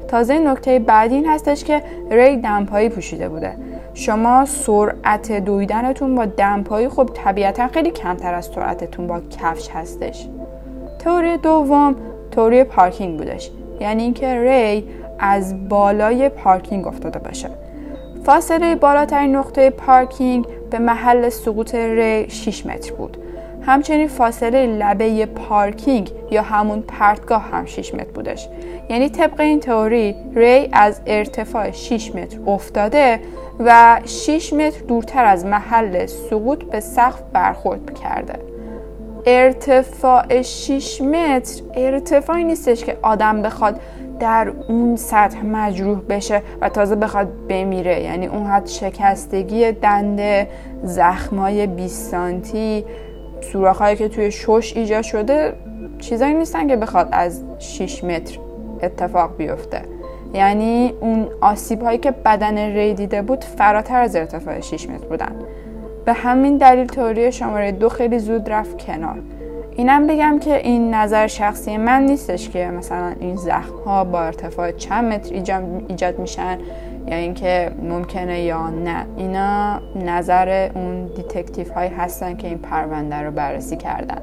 تازه 0.08 0.40
نکته 0.40 0.80
بعدی 0.80 1.16
این 1.16 1.28
هستش 1.28 1.64
که 1.64 1.84
ری 2.12 2.38
دمپایی 2.38 2.90
پوشیده 2.90 3.30
بوده. 3.30 3.54
شما 4.00 4.46
سرعت 4.46 5.32
دویدنتون 5.32 6.16
با 6.16 6.26
دمپایی 6.26 6.90
خب 6.90 7.10
طبیعتا 7.14 7.68
خیلی 7.68 7.92
کمتر 7.92 8.34
از 8.34 8.46
سرعتتون 8.46 9.08
با 9.08 9.22
کفش 9.40 9.70
هستش. 9.70 10.28
تئوری 11.00 11.38
دوم 11.38 11.96
تئوری 12.32 12.64
پارکینگ 12.64 13.18
بودش. 13.18 13.52
یعنی 13.80 14.04
اینکه 14.04 14.42
ری 14.42 14.88
از 15.20 15.70
بالای 15.70 16.30
پارکینگ 16.30 16.88
افتاده 16.88 17.20
باشه. 17.20 17.50
فاصله 18.24 18.76
بالاترین 18.76 19.36
نقطه 19.36 19.70
پارکینگ 19.70 20.48
به 20.72 20.80
محل 20.80 21.30
سقوط 21.30 21.76
ری 21.76 22.30
6 22.30 22.66
متر 22.66 22.94
بود. 22.94 23.18
همچنین 23.62 24.08
فاصله 24.08 24.66
لبه 24.66 25.26
پارکینگ 25.26 26.12
یا 26.32 26.42
همون 26.42 26.82
پرتگاه 26.82 27.42
هم 27.52 27.66
6 27.66 27.94
متر 27.94 28.12
بودش. 28.12 28.48
یعنی 28.90 29.10
طبق 29.10 29.40
این 29.40 29.60
تئوری 29.60 30.16
ری 30.36 30.70
از 30.72 31.02
ارتفاع 31.08 31.72
6 31.72 32.16
متر 32.16 32.38
افتاده 32.48 33.20
و 33.60 34.00
6 34.06 34.54
متر 34.54 34.82
دورتر 34.88 35.26
از 35.26 35.46
محل 35.46 36.06
سقوط 36.06 36.64
به 36.64 36.80
سقف 36.80 37.22
برخورد 37.34 37.94
کرده 37.94 38.40
ارتفاع 39.26 40.42
6 40.42 41.02
متر 41.02 41.62
ارتفاعی 41.76 42.44
نیستش 42.44 42.84
که 42.84 42.98
آدم 43.02 43.42
بخواد 43.42 43.80
در 44.20 44.54
اون 44.68 44.96
سطح 44.96 45.46
مجروح 45.46 46.00
بشه 46.10 46.42
و 46.62 46.70
تازه 46.70 46.96
بخواد 46.96 47.28
بمیره. 47.50 48.02
یعنی 48.02 48.28
اون 48.28 48.46
حد 48.46 48.68
شکستگی 48.68 49.72
دنده 49.72 50.48
زخمای 50.84 51.68
20 51.68 52.12
سانتی 52.12 52.86
سوراخهایی 53.42 53.96
که 53.96 54.10
توی 54.10 54.32
شش 54.32 54.74
ایجاد 54.76 55.04
شده 55.04 55.54
چیزایی 56.00 56.34
نیستن 56.34 56.68
که 56.68 56.76
بخواد 56.76 57.10
از 57.12 57.44
6 57.60 58.04
متر 58.04 58.40
اتفاق 58.84 59.38
بیفته. 59.38 59.99
یعنی 60.34 60.94
اون 61.00 61.28
آسیب 61.42 61.82
هایی 61.82 61.98
که 61.98 62.12
بدن 62.12 62.58
ری 62.58 62.94
دیده 62.94 63.22
بود 63.22 63.44
فراتر 63.44 64.02
از 64.02 64.16
ارتفاع 64.16 64.60
6 64.60 64.90
متر 64.90 65.08
بودن. 65.08 65.36
به 66.06 66.14
همین 66.14 66.58
دلیل 66.58 66.88
تئوری 66.88 67.32
شماره 67.32 67.72
دو 67.72 67.90
خیلی 67.90 68.20
زود 68.20 68.50
رفت 68.50 68.86
کنار. 68.86 69.20
اینم 69.76 70.08
بگم 70.08 70.40
که 70.40 70.58
این 70.58 70.94
نظر 70.94 71.28
شخصی 71.28 71.78
من 71.78 72.04
نیستش 72.04 72.50
که 72.50 72.68
مثلا 72.68 73.14
این 73.20 73.36
زخم 73.36 73.76
ها 73.86 74.04
با 74.04 74.22
ارتفاع 74.22 74.72
چند 74.72 75.14
متر 75.14 75.34
ایجاد 75.88 76.20
میشن 76.20 76.58
یا 77.08 77.18
اینکه 77.18 77.72
ممکنه 77.90 78.42
یا 78.42 78.70
نه. 78.70 79.06
اینا 79.18 79.80
نظر 79.96 80.70
اون 80.76 81.06
detective 81.06 81.70
هایی 81.70 81.90
هستن 81.90 82.36
که 82.36 82.48
این 82.48 82.58
پرونده 82.58 83.16
رو 83.16 83.32
بررسی 83.32 83.78
کردن. 83.78 84.22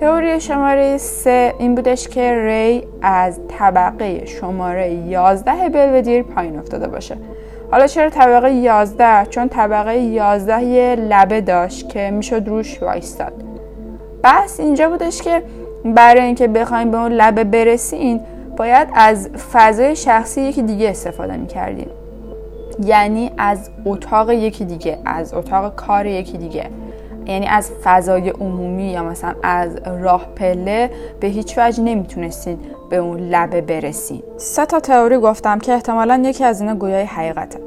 تئوری 0.00 0.40
شماره 0.40 0.96
سه 0.96 1.54
این 1.58 1.74
بودش 1.74 2.08
که 2.08 2.34
ری 2.34 2.86
از 3.02 3.40
طبقه 3.48 4.26
شماره 4.26 4.92
11 4.92 5.68
بلودیر 5.68 6.22
پایین 6.22 6.58
افتاده 6.58 6.88
باشه. 6.88 7.16
حالا 7.70 7.86
چرا 7.86 8.10
طبقه 8.10 8.52
11 8.52 9.26
چون 9.30 9.48
طبقه 9.48 9.96
11 9.98 10.62
یه 10.64 10.94
لبه 10.94 11.40
داشت 11.40 11.88
که 11.88 12.10
می‌شد 12.10 12.48
روش 12.48 12.82
وایستاد. 12.82 13.32
بحث 14.22 14.60
اینجا 14.60 14.88
بودش 14.88 15.22
که 15.22 15.42
برای 15.84 16.22
اینکه 16.22 16.48
بخوایم 16.48 16.90
به 16.90 16.98
اون 16.98 17.12
لبه 17.12 17.44
برسین 17.44 18.20
باید 18.56 18.88
از 18.94 19.28
فضای 19.52 19.96
شخصی 19.96 20.40
یکی 20.40 20.62
دیگه 20.62 20.90
استفاده 20.90 21.36
می‌کردیم. 21.36 21.90
یعنی 22.84 23.30
از 23.38 23.70
اتاق 23.84 24.30
یکی 24.30 24.64
دیگه 24.64 24.98
از 25.04 25.34
اتاق 25.34 25.74
کار 25.74 26.06
یکی 26.06 26.38
دیگه. 26.38 26.70
یعنی 27.28 27.46
از 27.46 27.70
فضای 27.84 28.30
عمومی 28.30 28.90
یا 28.90 29.04
مثلا 29.04 29.34
از 29.42 29.76
راه 30.00 30.26
پله 30.36 30.90
به 31.20 31.26
هیچ 31.26 31.54
وجه 31.58 31.82
نمی‌تونستین 31.82 32.58
به 32.90 32.96
اون 32.96 33.20
لبه 33.20 33.60
برسین. 33.60 34.22
سه 34.36 34.66
تا 34.66 34.80
تئوری 34.80 35.18
گفتم 35.18 35.58
که 35.58 35.72
احتمالا 35.72 36.22
یکی 36.24 36.44
از 36.44 36.60
اینا 36.60 36.74
گویای 36.74 37.04
حقیقته. 37.04 37.58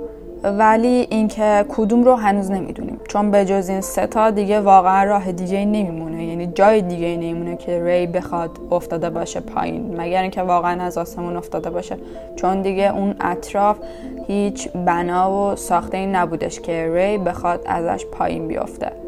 ولی 0.43 1.07
اینکه 1.09 1.65
کدوم 1.69 2.03
رو 2.03 2.15
هنوز 2.15 2.51
نمی‌دونیم. 2.51 2.99
چون 3.07 3.31
به 3.31 3.45
جز 3.45 3.69
این 3.69 3.81
سه 3.81 4.07
تا 4.07 4.29
دیگه 4.31 4.59
واقعا 4.59 5.03
راه 5.03 5.31
دیگه 5.31 5.65
نمیمونه. 5.65 6.25
یعنی 6.25 6.47
جای 6.47 6.81
دیگه 6.81 7.07
نمیمونه 7.07 7.55
که 7.55 7.83
ری 7.83 8.07
بخواد 8.07 8.49
افتاده 8.71 9.09
باشه 9.09 9.39
پایین. 9.39 9.95
مگر 9.97 10.21
اینکه 10.21 10.41
واقعا 10.41 10.83
از 10.83 10.97
آسمون 10.97 11.37
افتاده 11.37 11.69
باشه. 11.69 11.97
چون 12.35 12.61
دیگه 12.61 12.95
اون 12.95 13.15
اطراف 13.19 13.77
هیچ 14.27 14.69
بنا 14.69 15.31
و 15.31 15.55
ساخته 15.55 15.97
این 15.97 16.15
نبودش 16.15 16.59
که 16.59 16.91
ری 16.93 17.17
بخواد 17.17 17.61
ازش 17.65 18.05
پایین 18.05 18.47
بیفته. 18.47 19.00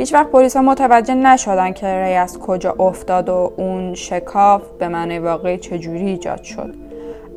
هیچ 0.00 0.14
وقت 0.14 0.26
پلیس 0.26 0.56
ها 0.56 0.62
متوجه 0.62 1.14
نشدن 1.14 1.72
که 1.72 1.86
ری 1.86 2.14
از 2.14 2.38
کجا 2.38 2.74
افتاد 2.78 3.28
و 3.28 3.52
اون 3.56 3.94
شکاف 3.94 4.62
به 4.78 4.88
معنی 4.88 5.18
واقعی 5.18 5.58
چجوری 5.58 6.06
ایجاد 6.06 6.42
شد. 6.42 6.74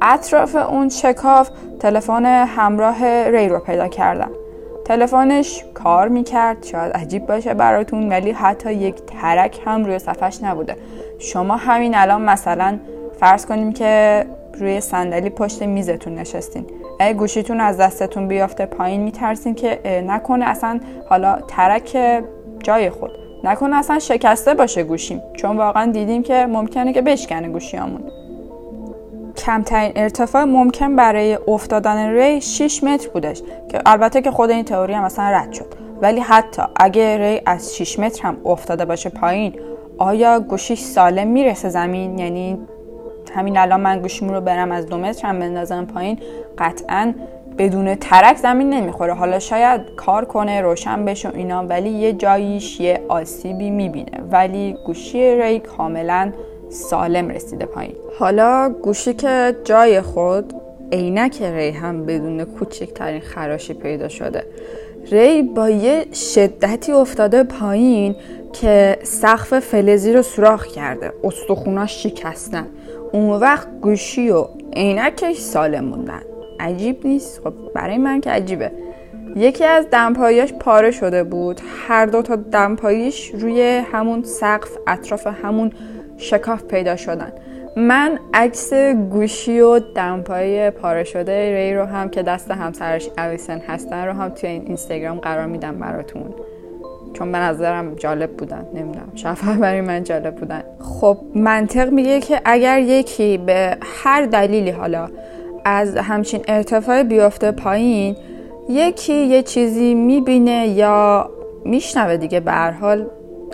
اطراف 0.02 0.56
اون 0.56 0.90
شکاف 0.90 1.50
تلفن 1.80 2.26
همراه 2.26 3.06
ری 3.06 3.50
رو 3.50 3.60
پیدا 3.60 3.88
کردم 3.88 4.30
تلفنش 4.86 5.66
کار 5.74 6.08
می‌کرد 6.08 6.66
شاید 6.66 6.92
عجیب 6.92 7.26
باشه 7.26 7.54
براتون 7.54 8.10
ولی 8.10 8.32
حتی 8.32 8.74
یک 8.74 8.96
ترک 8.96 9.60
هم 9.66 9.86
روی 9.86 10.00
صفحش 10.00 10.44
نبوده. 10.44 10.76
شما 11.20 11.56
همین 11.56 11.96
الان 11.96 12.22
مثلا 12.22 12.80
فرض 13.20 13.46
کنیم 13.46 13.74
که 13.74 14.26
روی 14.60 14.82
صندلی 14.82 15.30
پشت 15.30 15.64
میزتون 15.64 16.16
نشستین. 16.16 16.66
اگه 17.00 17.14
گوشیتون 17.14 17.60
از 17.60 17.78
دستتون 17.78 18.28
بیافته 18.28 18.66
پایین 18.66 19.02
میترسین 19.02 19.56
که 19.56 20.04
نکنه 20.08 20.46
اصلا 20.46 20.80
حالا 21.10 21.38
ترک 21.48 22.24
جای 22.64 22.90
خود. 22.90 23.12
نکنه 23.44 23.76
اصلا 23.76 24.00
شکسته 24.00 24.54
باشه 24.54 24.84
گوشیم. 24.84 25.22
چون 25.34 25.58
واقعا 25.58 25.92
دیدیم 25.92 26.24
که 26.24 26.46
ممکنه 26.46 26.94
که 26.94 27.02
بشکنه 27.02 27.50
گوشیامون. 27.50 28.04
کمترین 29.38 29.92
ارتفاع 29.96 30.44
ممکن 30.44 30.96
برای 30.96 31.38
افتادن 31.48 32.10
ری 32.10 32.42
6 32.42 32.84
متر 32.84 33.10
بودش 33.10 33.42
که 33.72 33.82
البته 33.86 34.22
که 34.22 34.32
خود 34.32 34.50
این 34.50 34.66
تئوری 34.66 34.94
هم 34.94 35.04
اصلا 35.04 35.30
رد 35.30 35.54
شد. 35.54 35.66
ولی 36.02 36.20
حتی 36.20 36.62
اگه 36.76 37.18
ری 37.18 37.42
از 37.46 37.76
6 37.76 38.00
متر 38.00 38.24
هم 38.24 38.38
افتاده 38.46 38.86
باشه 38.86 39.10
پایین 39.10 39.54
آیا 39.98 40.40
گوشیش 40.40 40.80
سالم 40.80 41.28
می‌رسه 41.28 41.70
زمین؟ 41.70 42.20
یعنی 42.20 42.60
همین 43.36 43.58
الان 43.58 43.80
من 43.80 44.00
گوشیمو 44.00 44.34
رو 44.34 44.42
برم 44.42 44.72
از 44.72 44.86
دو 44.86 44.98
متر 44.98 45.28
هم 45.28 45.40
بندازم 45.40 45.86
پایین؟ 45.86 46.20
قطعا 46.58 47.14
بدون 47.58 47.96
ترک 47.96 48.38
زمین 48.38 48.70
نمی‌خوره. 48.70 49.14
حالا 49.14 49.40
شاید 49.40 49.82
کار 49.96 50.26
کنه 50.26 50.62
روشن 50.62 51.06
بشه 51.06 51.30
اینا 51.36 51.64
ولی 51.64 51.90
یه 51.90 52.14
جاییش 52.14 52.80
یه 52.80 53.02
آسیبی 53.08 53.70
می‌بینه. 53.70 54.20
ولی 54.32 54.76
گوشی 54.86 55.36
ری 55.36 55.60
کاملا 55.60 56.32
سالم 56.70 57.30
رسیده 57.30 57.66
پایین. 57.66 57.96
حالا 58.20 58.76
گوشی 58.82 59.14
که 59.14 59.56
جای 59.64 60.02
خود 60.02 60.54
عینک 60.92 61.42
ری 61.42 61.72
هم 61.72 62.06
بدون 62.06 62.46
کوچکترین 62.46 63.22
خراشی 63.22 63.74
پیدا 63.74 64.08
شده. 64.08 64.44
ری 65.12 65.42
با 65.42 65.70
یه 65.70 66.06
شدتی 66.14 66.92
افتاده 66.92 67.44
پایین 67.44 68.16
که 68.54 68.98
سقف 69.04 69.60
فلزی 69.60 70.14
رو 70.14 70.22
سوراخ 70.22 70.66
کرده. 70.66 71.14
استخوناش 71.24 72.04
شکستن. 72.04 72.68
اون 73.12 73.30
وقت 73.30 73.68
گوشی 73.82 74.30
و 74.30 74.46
عینکش 74.76 75.38
سالم 75.38 75.86
موندن. 75.86 76.22
عجیب 76.64 77.08
نیست. 77.08 77.42
خب 77.44 77.54
برای 77.76 77.98
من 77.98 78.22
که 78.22 78.30
عجیبه. 78.30 78.72
یکی 79.36 79.66
از 79.66 79.90
دمپاییاش 79.92 80.54
پاره 80.54 80.92
شده 80.92 81.24
بود. 81.24 81.62
هر 81.88 82.06
دو 82.06 82.22
تا 82.22 82.36
دمپاییش 82.36 83.32
روی 83.34 83.84
همون 83.92 84.24
سقف 84.24 84.78
اطراف 84.88 85.28
همون 85.28 85.72
شکاف 86.18 86.64
پیدا 86.64 86.96
شدن. 86.96 87.34
من 87.78 88.20
عکس 88.34 88.74
گوشی 89.12 89.60
و 89.60 89.80
دمپایی 89.80 90.70
پاره 90.70 91.04
شده 91.04 91.56
ری 91.56 91.76
رو 91.76 91.86
هم 91.86 92.10
که 92.10 92.24
دست 92.24 92.52
همسرش 92.52 93.10
الیسن 93.18 93.60
هستن 93.60 94.06
رو 94.06 94.14
هم 94.14 94.30
توی 94.30 94.50
این 94.50 94.64
اینستاگرام 94.66 95.20
قرار 95.20 95.46
میدم 95.46 95.76
براتون. 95.76 96.34
چون 97.14 97.32
به 97.32 97.38
نظرم 97.38 97.96
جالب 97.96 98.32
بودن. 98.32 98.66
نمی‌دونم. 98.74 99.12
شفا 99.16 99.54
برای 99.54 99.82
من 99.82 100.04
جالب 100.04 100.36
بودن. 100.36 100.64
خب 100.80 101.18
منطق 101.36 101.92
میگه 101.92 102.20
که 102.20 102.42
اگر 102.46 102.80
یکی 102.80 103.38
به 103.38 103.78
هر 103.82 104.26
دلیلی 104.26 104.72
حالا 104.72 105.10
از 105.66 105.98
همچین 105.98 106.42
ارتفاع 106.48 107.04
بیفته 107.04 107.52
پایین 107.52 108.16
یکی 108.70 109.14
یه 109.14 109.44
چیزی 109.44 109.94
می‌بینه 109.94 110.68
یا 110.68 111.30
میشنوه 111.66 112.18
دیگه. 112.18 112.40
به 112.40 112.46
هر 112.46 112.52
حال 112.52 113.06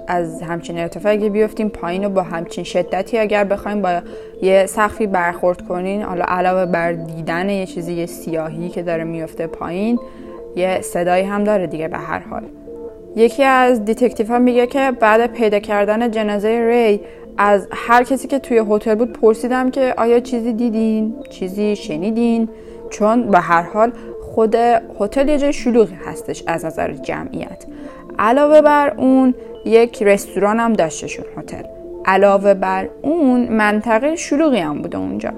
از 0.07 0.41
همچین 0.41 0.77
ارتفاعی 0.79 1.17
که 1.17 1.29
بیفتیم 1.29 1.69
پایین 1.69 2.05
و 2.05 2.09
با 2.09 2.21
همچین 2.21 2.63
شدتی 2.63 3.17
اگر 3.17 3.43
بخوایم 3.43 3.81
با 3.81 4.01
یه 4.41 4.65
سقفی 4.65 5.07
برخورد 5.07 5.67
کنین 5.67 6.01
حالا 6.01 6.25
علاوه 6.27 6.65
بر 6.65 6.91
دیدن 6.91 7.49
یه 7.49 7.65
چیزی 7.65 7.93
یه 7.93 8.05
سیاهی 8.05 8.69
که 8.69 8.83
داره 8.83 9.03
میفته 9.03 9.47
پایین 9.47 9.99
یه 10.55 10.81
صدایی 10.81 11.23
هم 11.23 11.43
داره 11.43 11.67
دیگه 11.67 11.87
به 11.87 11.97
هر 11.97 12.19
حال. 12.19 12.43
یکی 13.15 13.43
از 13.43 13.85
detective 13.85 14.29
ها 14.29 14.39
میگه 14.39 14.67
که 14.67 14.91
بعد 14.99 15.31
پیدا 15.31 15.59
کردن 15.59 16.11
جنازه 16.11 16.49
ری 16.69 17.01
از 17.41 17.67
هر 17.71 18.03
کسی 18.03 18.27
که 18.27 18.39
توی 18.39 18.63
هتل 18.69 18.95
بود 18.95 19.13
پرسیدم 19.13 19.71
که 19.71 19.93
آیا 19.97 20.19
چیزی 20.19 20.53
دیدین؟ 20.53 21.15
چیزی 21.29 21.75
شنیدین؟ 21.75 22.49
چون 22.89 23.31
به 23.31 23.39
هر 23.39 23.61
حال 23.61 23.91
خود 24.21 24.55
هتل 24.99 25.29
یه 25.29 25.37
جای 25.37 25.53
شلوغی 25.53 25.97
هستش 26.05 26.43
از 26.47 26.65
نظر 26.65 26.93
جمعیت. 26.93 27.65
علاوه 28.19 28.61
بر 28.61 28.93
اون 28.97 29.33
یک 29.65 30.03
رستوران 30.03 30.59
هم 30.59 30.73
داشتشون 30.73 31.25
هتل. 31.37 31.63
علاوه 32.05 32.53
بر 32.53 32.89
اون 33.01 33.47
منطقه 33.47 34.15
شلوغی 34.15 34.59
هم 34.59 34.81
بوده 34.81 34.97
اونجا. 34.97 35.31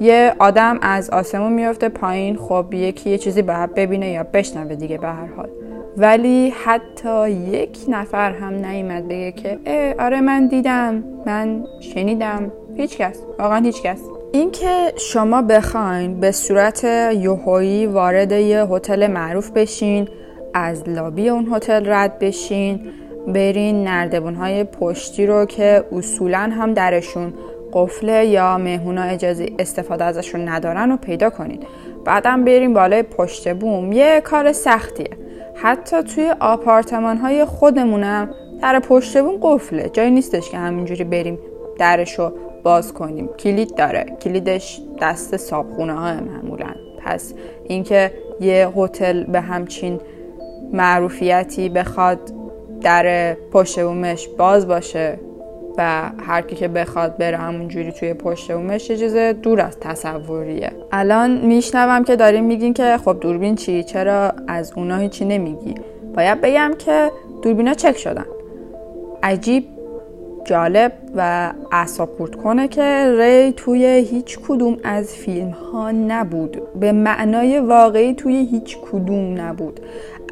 یه 0.00 0.34
آدم 0.38 0.78
از 0.82 1.10
آسمون 1.10 1.52
میافته 1.52 1.88
پایین 1.88 2.36
خب 2.36 2.66
یکی 2.72 3.10
یه 3.10 3.18
چیزی 3.18 3.42
باید 3.42 3.74
ببینه 3.74 4.10
یا 4.10 4.22
بشنوه 4.22 4.74
دیگه 4.74 4.98
به 4.98 5.06
هر 5.06 5.26
حال. 5.36 5.48
ولی 5.96 6.50
حتی 6.64 7.30
یک 7.30 7.78
نفر 7.88 8.32
هم 8.32 8.54
نیومد 8.54 9.08
بگه 9.08 9.32
که 9.32 9.58
آره 9.98 10.20
من 10.20 10.46
دیدم 10.46 11.04
من 11.26 11.64
شنیدم. 11.80 12.52
هیچکس 12.76 13.18
واقعا 13.38 13.64
هیچکس. 13.64 14.00
اینکه 14.32 14.92
شما 14.96 15.42
بخواین 15.42 16.20
به 16.20 16.30
صورت 16.32 16.84
یوهویی 17.14 17.86
وارد 17.86 18.32
یه 18.32 18.62
هتل 18.62 19.06
معروف 19.06 19.50
بشین 19.50 20.08
از 20.54 20.88
لابی 20.88 21.28
اون 21.28 21.48
هتل 21.52 21.86
رد 21.86 22.18
بشین 22.18 22.80
برین 23.26 23.84
نردبون 23.84 24.34
های 24.34 24.64
پشتی 24.64 25.26
رو 25.26 25.44
که 25.44 25.84
اصولا 25.92 26.38
هم 26.38 26.74
درشون 26.74 27.34
قفله 27.72 28.26
یا 28.26 28.58
مهمونا 28.58 29.02
اجازه 29.02 29.46
استفاده 29.58 30.04
ازشون 30.04 30.48
ندارن 30.48 30.90
رو 30.90 30.96
پیدا 30.96 31.30
کنید 31.30 31.66
بعدم 32.04 32.44
بریم 32.44 32.74
بالای 32.74 33.02
پشت 33.02 33.54
بوم 33.54 33.92
یه 33.92 34.20
کار 34.24 34.52
سختیه. 34.52 35.25
حتی 35.62 36.02
توی 36.02 36.34
آپارتمان 36.40 37.16
های 37.16 37.44
خودمونم 37.44 38.30
در 38.62 38.80
پشت 38.80 39.22
بوم 39.22 39.38
قفله. 39.42 39.88
جایی 39.88 40.10
نیستش 40.10 40.50
که 40.50 40.58
همینجوری 40.58 41.04
بریم 41.04 41.38
درشو 41.78 42.32
باز 42.62 42.94
کنیم. 42.94 43.28
کلید 43.28 43.74
داره. 43.74 44.16
کلیدش 44.22 44.80
دست 45.00 45.36
صابخونه 45.36 45.92
ها 45.92 46.14
معمولا. 46.14 46.74
پس 47.04 47.34
اینکه 47.64 48.12
یه 48.40 48.68
هتل 48.76 49.24
به 49.24 49.40
همچین 49.40 50.00
معروفیتی 50.72 51.68
بخواد 51.68 52.18
در 52.82 53.34
پشت 53.34 53.78
باز 54.38 54.68
باشه 54.68 55.18
و 55.78 56.10
هر 56.26 56.42
کی 56.42 56.56
که 56.56 56.68
بخواد 56.68 57.16
بره 57.16 57.36
همونجوری 57.36 57.92
توی 57.92 58.14
پشت 58.14 58.52
بومش 58.52 58.90
یه 58.90 58.96
چیز 58.96 59.16
دور 59.16 59.60
از 59.60 59.80
تصوریه. 59.80 60.72
الان 60.92 61.30
میشنوم 61.30 62.04
که 62.04 62.16
داریم 62.16 62.44
میگین 62.44 62.74
که 62.74 62.98
خب 63.04 63.16
دوربین 63.20 63.54
چی؟ 63.54 63.84
چرا 63.84 64.32
از 64.48 64.72
اونا 64.76 64.96
هیچی 64.96 65.24
نمیگی؟ 65.24 65.74
باید 66.16 66.40
بگم 66.40 66.72
که 66.78 67.10
دوربینا 67.42 67.74
چک 67.74 67.98
شدن. 67.98 68.26
عجیب 69.22 69.64
جالب 70.44 70.92
و 71.16 71.52
اعصاب 71.72 72.36
کنه 72.42 72.68
که 72.68 73.14
ری 73.18 73.52
توی 73.52 73.84
هیچ 73.84 74.38
کدوم 74.48 74.76
از 74.84 75.14
فیلم 75.14 75.50
ها 75.50 75.90
نبود. 75.90 76.62
به 76.80 76.92
معنای 76.92 77.58
واقعی 77.58 78.14
توی 78.14 78.36
هیچ 78.50 78.78
کدوم 78.92 79.40
نبود. 79.40 79.80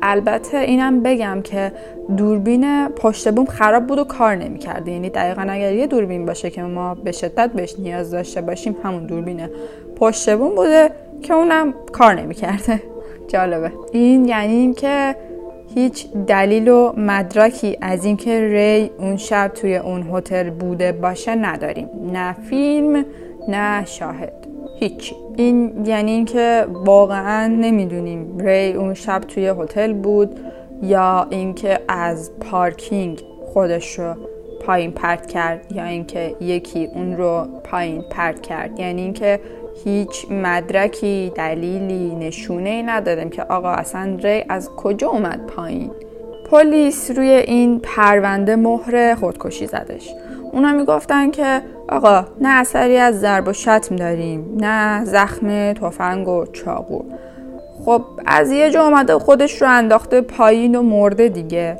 البته 0.02 0.58
اینم 0.58 1.02
بگم 1.02 1.40
که 1.44 1.72
دوربین 2.16 2.88
پشت 2.88 3.34
بوم 3.34 3.46
خراب 3.46 3.86
بود 3.86 3.98
و 3.98 4.04
کار 4.04 4.34
نمی‌کرده 4.34 4.92
یعنی 4.92 5.10
دقیقا 5.10 5.42
اگر 5.42 5.74
یه 5.74 5.86
دوربین 5.86 6.26
باشه 6.26 6.50
که 6.50 6.62
ما 6.62 6.94
به 6.94 7.12
شدت 7.12 7.50
بهش 7.54 7.74
نیاز 7.78 8.10
داشته 8.10 8.40
باشیم 8.40 8.76
همون 8.82 9.06
دوربین 9.06 9.48
پشت 9.96 10.36
بوم 10.36 10.54
بوده 10.54 10.90
که 11.22 11.34
اونم 11.34 11.74
کار 11.92 12.14
نمی‌کرده. 12.14 12.82
جالبه. 13.32 13.72
این 13.92 14.24
یعنی 14.24 14.54
اینکه 14.54 15.16
هیچ 15.74 16.12
دلیل 16.12 16.68
و 16.68 16.92
مدرکی 16.96 17.78
از 17.80 18.04
اینکه 18.04 18.40
ری 18.40 18.90
اون 18.98 19.16
شب 19.16 19.48
توی 19.54 19.76
اون 19.76 20.02
هتل 20.12 20.50
بوده 20.50 20.92
باشه 20.92 21.34
نداریم. 21.34 21.88
نه 22.12 22.32
فیلم 22.32 23.04
نه 23.48 23.84
شاهد. 23.84 24.43
هیچی 24.80 25.16
این 25.36 25.86
یعنی 25.86 26.10
اینکه 26.10 26.66
واقعا 26.70 27.46
نمی‌دونیم 27.46 28.38
ری 28.38 28.72
اون 28.72 28.94
شب 28.94 29.20
توی 29.20 29.46
هتل 29.46 29.92
بود 29.92 30.40
یا 30.82 31.26
اینکه 31.30 31.80
از 31.88 32.30
پارکینگ 32.40 33.22
خودش 33.52 33.98
رو 33.98 34.14
پایین 34.60 34.90
پرت 34.90 35.26
کرد 35.26 35.72
یا 35.72 35.84
اینکه 35.84 36.36
یکی 36.40 36.84
اون 36.94 37.16
رو 37.16 37.46
پایین 37.64 38.02
پرت 38.10 38.42
کرد. 38.42 38.80
یعنی 38.80 39.02
اینکه 39.02 39.40
هیچ 39.84 40.26
مدرکی 40.30 41.32
دلیلی 41.34 42.14
نشونه 42.14 42.70
ای 42.70 42.82
ندادم 42.82 43.28
که 43.28 43.42
آقا 43.42 43.70
اصلا 43.70 44.18
ری 44.22 44.44
از 44.48 44.70
کجا 44.70 45.08
اومد 45.08 45.46
پایین. 45.46 45.90
پلیس 46.50 47.10
روی 47.10 47.28
این 47.28 47.80
پرونده 47.80 48.56
مهر 48.56 49.14
خودکشی 49.14 49.66
زدش. 49.66 50.14
اونا 50.54 50.72
می‌گفتن 50.72 51.30
که 51.30 51.62
آقا 51.88 52.26
نه 52.40 52.48
اثری 52.48 52.96
از 52.96 53.20
ضرب 53.20 53.48
و 53.48 53.52
شتم 53.52 53.96
داریم 53.96 54.56
نه 54.60 55.04
زخم 55.04 55.72
تفنگ 55.72 56.28
و 56.28 56.46
چاقو 56.46 57.02
خب 57.84 58.02
از 58.26 58.50
یه 58.50 58.70
جا 58.70 58.84
اومده 58.84 59.18
خودش 59.18 59.62
رو 59.62 59.68
انداخته 59.70 60.20
پایین 60.20 60.74
و 60.74 60.82
مرده 60.82 61.28
دیگه 61.28 61.78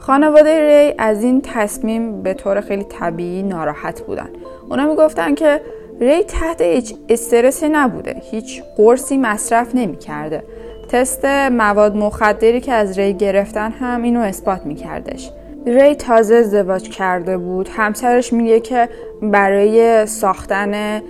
خانواده 0.00 0.60
ری 0.60 0.94
از 0.98 1.22
این 1.22 1.40
تصمیم 1.40 2.22
به 2.22 2.34
طور 2.34 2.60
خیلی 2.60 2.84
طبیعی 2.84 3.42
ناراحت 3.42 4.00
بودن 4.00 4.28
اونا 4.70 4.86
می‌گفتن 4.86 5.34
که 5.34 5.60
ری 6.00 6.22
تحت 6.22 6.60
هیچ 6.60 6.94
استرسی 7.08 7.68
نبوده 7.68 8.16
هیچ 8.30 8.62
قرصی 8.76 9.18
مصرف 9.18 9.74
نمی 9.74 9.96
کرده. 9.96 10.42
تست 10.88 11.24
مواد 11.52 11.96
مخدری 11.96 12.60
که 12.60 12.72
از 12.72 12.98
ری 12.98 13.12
گرفتن 13.12 13.70
هم 13.70 14.02
اینو 14.02 14.20
اثبات 14.20 14.66
می 14.66 14.74
کردش. 14.74 15.30
ری 15.66 15.94
تازه 15.94 16.34
ازدواج 16.34 16.88
کرده 16.88 17.38
بود. 17.38 17.68
همسرش 17.68 18.32
میگه 18.32 18.60
که 18.60 18.88
برای 19.22 20.06
ساختن 20.06 21.02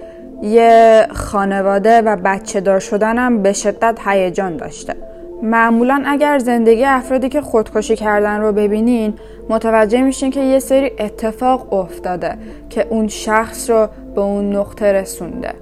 یه 0.42 1.06
خانواده 1.12 2.00
و 2.00 2.16
بچه 2.24 2.60
دار 2.60 2.80
شدنم 2.80 3.42
به 3.42 3.52
شدت 3.52 3.98
هیجان 4.06 4.56
داشته. 4.56 4.94
معمولا 5.42 6.02
اگر 6.06 6.38
زندگی 6.38 6.84
افرادی 6.84 7.28
که 7.28 7.40
خودکشی 7.40 7.96
کردن 7.96 8.40
رو 8.40 8.52
ببینین 8.52 9.14
متوجه 9.48 10.02
میشین 10.02 10.30
که 10.30 10.40
یه 10.40 10.58
سری 10.58 10.92
اتفاق 10.98 11.72
افتاده 11.72 12.34
که 12.70 12.86
اون 12.90 13.08
شخص 13.08 13.70
رو 13.70 13.88
به 14.14 14.20
اون 14.20 14.56
نقطه 14.56 14.92
رسونده. 14.92 15.54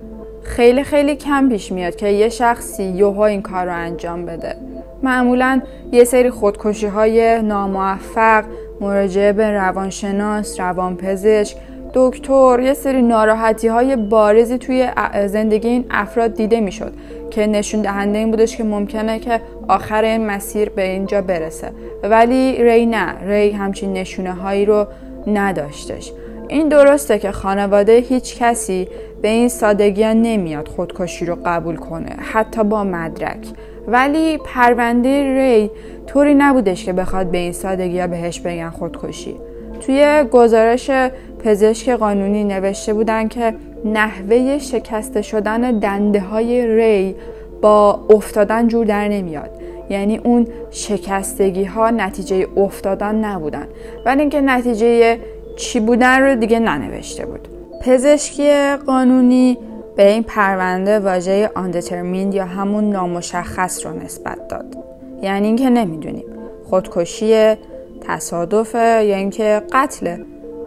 خیلی 0.43 0.85
خیلی 0.85 1.17
کم 1.17 1.49
پیش 1.49 1.73
میاد 1.73 1.97
که 1.97 2.09
یه 2.09 2.29
شخصی 2.29 2.85
یوها 2.85 3.27
این 3.27 3.43
کار 3.43 3.67
رو 3.67 3.75
انجام 3.75 4.27
بده. 4.27 4.57
معمولا 5.03 5.61
یه 5.93 6.05
سری 6.05 6.31
خودکشی 6.31 6.87
های 6.87 7.43
ناموفق 7.43 8.45
مراجعه 8.83 9.33
به 9.33 9.51
روانشناس، 9.51 10.61
روانپزشک، 10.61 11.57
دکتر 11.95 12.61
یه 12.63 12.75
سری 12.75 13.03
ناراحتی 13.03 13.69
های 13.69 13.97
بارزی 13.97 14.59
توی 14.59 14.89
زندگی 15.27 15.69
این 15.69 15.85
افراد 15.91 16.35
دیده 16.35 16.61
می‌شد 16.61 16.93
که 17.31 17.47
نشون 17.47 17.83
دهنده 17.83 18.19
این 18.19 18.31
بودش 18.31 18.57
که 18.57 18.65
ممکنه 18.65 19.19
که 19.19 19.41
آخر 19.69 20.05
این 20.05 20.27
مسیر 20.27 20.69
به 20.69 20.83
اینجا 20.83 21.23
برسه. 21.23 21.73
ولی 22.03 22.65
ری 22.65 22.87
نه 22.87 23.15
ری 23.27 23.51
همچین 23.51 23.93
نشونه 23.93 24.33
هایی 24.33 24.65
رو 24.67 24.87
نداشتش. 25.27 26.13
این 26.49 26.69
درسته 26.69 27.19
که 27.19 27.33
خانواده 27.33 27.97
هیچ 27.97 28.39
کسی 28.39 28.89
به 29.23 29.29
این 29.29 29.49
سادگی 29.49 30.05
نمیاد 30.05 30.69
خودکشی 30.69 31.27
رو 31.27 31.37
قبول 31.45 31.77
کنه 31.77 32.17
حتی 32.33 32.65
با 32.65 32.85
مدرک. 32.85 33.47
ولی 33.89 34.39
پرونده 34.39 35.35
ری 35.35 35.71
طوری 36.07 36.35
نبودش 36.35 36.85
که 36.85 36.93
بخواد 36.93 37.27
به 37.27 37.39
این 37.39 37.53
سادگی 37.53 38.07
بهش 38.07 38.41
بگن 38.41 38.71
خودکشی. 38.71 39.37
توی 39.81 40.25
گزارش 40.31 40.91
پزشک 41.45 41.91
قانونی 41.91 42.45
نوشته 42.45 42.95
بودن 42.95 43.29
که 43.29 43.55
نحوه 43.85 44.59
شکسته 44.59 45.23
شدن 45.23 45.79
دنده 45.79 46.21
های 46.21 46.67
ری 46.67 47.15
با 47.63 48.01
افتادن 48.11 48.69
جور 48.69 48.87
در 48.87 49.09
نمیاد. 49.09 49.51
یعنی 49.91 50.19
اون 50.19 50.47
شکستگی 50.71 51.65
ها 51.65 51.91
نتیجه 51.91 52.47
افتادن 52.57 53.25
نبودن. 53.25 53.69
ولی 54.07 54.21
اینکه 54.21 54.41
نتیجه 54.41 55.19
چی 55.57 55.81
بودن 55.81 56.23
رو 56.23 56.35
دیگه 56.35 56.59
ننوشته 56.59 57.27
بود. 57.27 57.49
پزشکی 57.81 58.77
قانونی 58.87 59.59
به 59.97 60.11
این 60.11 60.23
پرونده 60.23 60.99
واژه 60.99 61.51
آندترمیند 61.55 62.35
یا 62.35 62.45
همون 62.45 62.91
نامشخص 62.91 63.87
رو 63.87 63.93
نسبت 64.05 64.49
داد. 64.49 64.77
یعنی 65.23 65.47
اینکه 65.47 65.71
نمی‌دونیم 65.71 66.25
خودکشی 66.65 67.55
تصادفه 68.01 69.05
یا 69.05 69.17
اینکه 69.17 69.63
قتله 69.73 70.21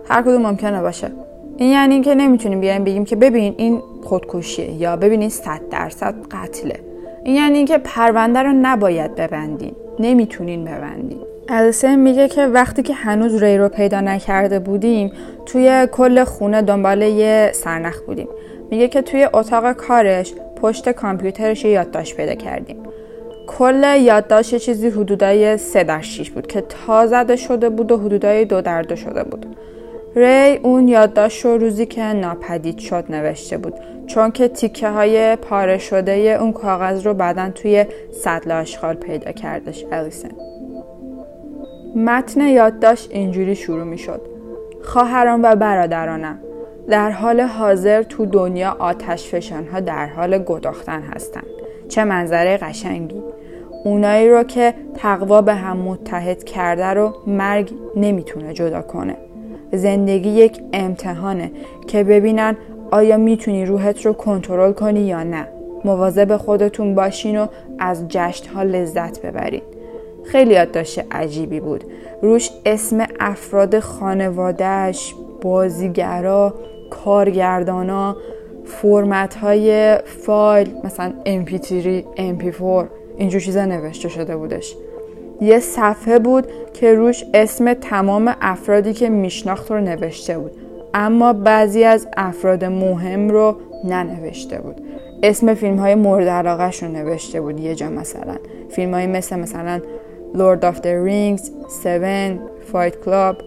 هر 0.09 0.21
کدوم 0.21 0.41
ممکنه 0.41 0.81
باشه. 0.81 1.11
این 1.57 1.69
یعنی 1.69 1.93
اینکه 1.93 2.15
نمی‌تونیم 2.15 2.59
بیایم 2.59 2.83
بگیم 2.83 3.05
که 3.05 3.15
ببین 3.15 3.55
این 3.57 3.81
خودکشیه 4.03 4.71
یا 4.71 4.95
ببین 4.95 5.21
این 5.21 5.29
صد 5.29 5.61
درصد 5.71 6.15
قتله. 6.31 6.79
این 7.23 7.35
یعنی 7.35 7.57
اینکه 7.57 7.77
پرونده 7.77 8.39
رو 8.39 8.53
نباید 8.53 9.15
ببندین. 9.15 9.75
نمی‌تونین 9.99 10.65
ببندین. 10.65 11.19
السن 11.49 11.95
میگه 11.95 12.27
که 12.27 12.45
وقتی 12.45 12.83
که 12.83 12.93
هنوز 12.93 13.43
ری 13.43 13.57
رو 13.57 13.69
پیدا 13.69 14.01
نکرده 14.01 14.59
بودیم 14.59 15.11
توی 15.45 15.87
کل 15.91 16.23
خونه 16.23 16.61
دنبال 16.61 17.01
یه 17.01 17.51
سرنخ 17.53 18.01
بودیم. 18.01 18.27
میگه 18.75 18.87
که 18.87 19.01
توی 19.01 19.27
اتاق 19.33 19.73
کارش 19.73 20.33
پشت 20.61 20.89
کامپیوترش 20.89 21.65
یادداشت 21.65 22.17
پیدا 22.17 22.35
کردیم. 22.35 22.77
کل 23.47 23.97
یادداشت 24.01 24.57
چیزی 24.57 24.89
حدودای 24.89 25.57
3 25.57 25.83
در 25.83 26.01
6 26.01 26.29
بود 26.29 26.47
که 26.47 26.61
تا 26.61 27.07
زده 27.07 27.35
شده 27.35 27.69
بود 27.69 27.91
و 27.91 27.97
حدودای 27.97 28.45
دو 28.45 28.61
در 28.61 28.81
دو 28.81 28.95
شده 28.95 29.23
بود. 29.23 29.55
ری 30.15 30.59
اون 30.63 30.87
یادداشت 30.87 31.45
رو 31.45 31.57
روزی 31.57 31.85
که 31.85 32.01
ناپدید 32.03 32.77
شد 32.79 33.05
نوشته 33.09 33.57
بود 33.57 33.73
چون 34.07 34.31
که 34.31 34.47
تیکه 34.47 34.89
های 34.89 35.35
پاره 35.35 35.77
شده 35.77 36.37
اون 36.41 36.53
کاغذ 36.53 37.05
رو 37.05 37.13
بعدا 37.13 37.49
توی 37.49 37.85
سطل 38.11 38.51
آشغال 38.51 38.95
پیدا 38.95 39.31
کردش 39.31 39.85
الیسن. 39.91 40.31
متن 41.95 42.41
یادداشت 42.41 43.09
اینجوری 43.11 43.55
شروع 43.55 43.83
می 43.83 43.97
شد 43.97 44.21
خواهران 44.83 45.41
و 45.43 45.55
برادرانم 45.55 46.39
در 46.87 47.11
حال 47.11 47.41
حاضر 47.41 48.03
تو 48.03 48.25
دنیا 48.25 48.75
آتش 48.79 49.29
فشان 49.29 49.67
ها 49.67 49.79
در 49.79 50.07
حال 50.07 50.37
گداختن 50.37 51.01
هستند. 51.01 51.45
چه 51.89 52.03
منظره 52.03 52.57
قشنگی. 52.57 53.23
اونایی 53.83 54.29
رو 54.29 54.43
که 54.43 54.73
تقوا 54.93 55.41
به 55.41 55.53
هم 55.53 55.77
متحد 55.77 56.43
کرده 56.43 56.85
رو 56.85 57.13
مرگ 57.27 57.73
نمی‌تونه 57.95 58.53
جدا 58.53 58.81
کنه. 58.81 59.15
زندگی 59.71 60.29
یک 60.29 60.61
امتحانه 60.73 61.51
که 61.87 62.03
ببینن 62.03 62.57
آیا 62.91 63.17
می‌تونی 63.17 63.65
روحت 63.65 64.05
رو 64.05 64.13
کنترل 64.13 64.71
کنی 64.71 64.99
یا 64.99 65.23
نه. 65.23 65.47
مواظب 65.85 66.37
خودتون 66.37 66.95
باشین 66.95 67.39
و 67.39 67.47
از 67.79 68.07
جشن 68.09 68.49
ها 68.49 68.63
لذت 68.63 69.25
ببرین. 69.25 69.61
خیلی 70.25 70.53
یادداشت 70.53 71.01
عجیبی 71.11 71.59
بود. 71.59 71.83
روش 72.21 72.49
اسم 72.65 73.05
افراد 73.19 73.79
خانوادهش 73.79 75.15
بازیگرا 75.41 76.53
کارگردانا 76.89 78.15
فرمت 78.65 79.35
های 79.35 79.97
فایل 80.05 80.73
مثلا 80.83 81.13
MP3 81.25 82.03
MP4 82.17 82.85
اینجور 83.17 83.41
چیزا 83.41 83.65
نوشته 83.65 84.09
شده 84.09 84.37
بودش. 84.37 84.75
یه 85.41 85.59
صفحه 85.59 86.19
بود 86.19 86.47
که 86.73 86.93
روش 86.93 87.23
اسم 87.33 87.73
تمام 87.73 88.35
افرادی 88.41 88.93
که 88.93 89.09
میشناخت 89.09 89.71
رو 89.71 89.81
نوشته 89.81 90.39
بود 90.39 90.51
اما 90.93 91.33
بعضی 91.33 91.83
از 91.83 92.07
افراد 92.17 92.65
مهم 92.65 93.29
رو 93.29 93.55
ننوشته 93.83 94.61
بود. 94.61 94.81
اسم 95.23 95.53
فیلم 95.53 95.77
های 95.77 95.95
مورد 95.95 96.27
علاقه 96.27 96.71
رو 96.81 96.87
نوشته 96.87 97.41
بود 97.41 97.59
یه 97.59 97.75
جا 97.75 97.89
مثلا. 97.89 98.35
فیلم 98.69 98.93
های 98.93 99.07
مثل 99.07 99.39
مثلا 99.39 99.81
Lord 100.33 100.61
of 100.63 100.75
the 100.75 100.95
Rings, 101.07 101.41
Seven, 101.83 102.39
Fight 102.71 103.05
Club. 103.05 103.43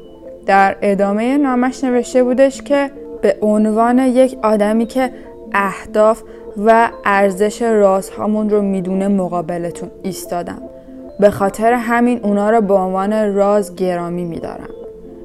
در 0.47 0.77
ادامه 0.83 1.39
نامش 1.39 1.85
نوشته 1.85 2.25
بودش 2.25 2.63
که 2.63 2.91
به 3.23 3.37
عنوان 3.43 3.99
یک 3.99 4.39
آدمی 4.43 4.87
که 4.87 5.11
اهداف 5.55 6.23
و 6.65 6.89
ارزش 7.05 7.63
رازهامون 7.63 8.51
رو 8.51 8.63
می‌دونه 8.63 9.09
مقابلتون 9.09 9.91
ایستادم. 10.03 10.63
به 11.21 11.31
خاطر 11.31 11.73
همین 11.73 12.21
اونا 12.23 12.51
رو 12.51 12.61
به 12.61 12.75
عنوان 12.75 13.35
راز 13.35 13.77
گرامی 13.77 14.25
میدارم. 14.25 14.69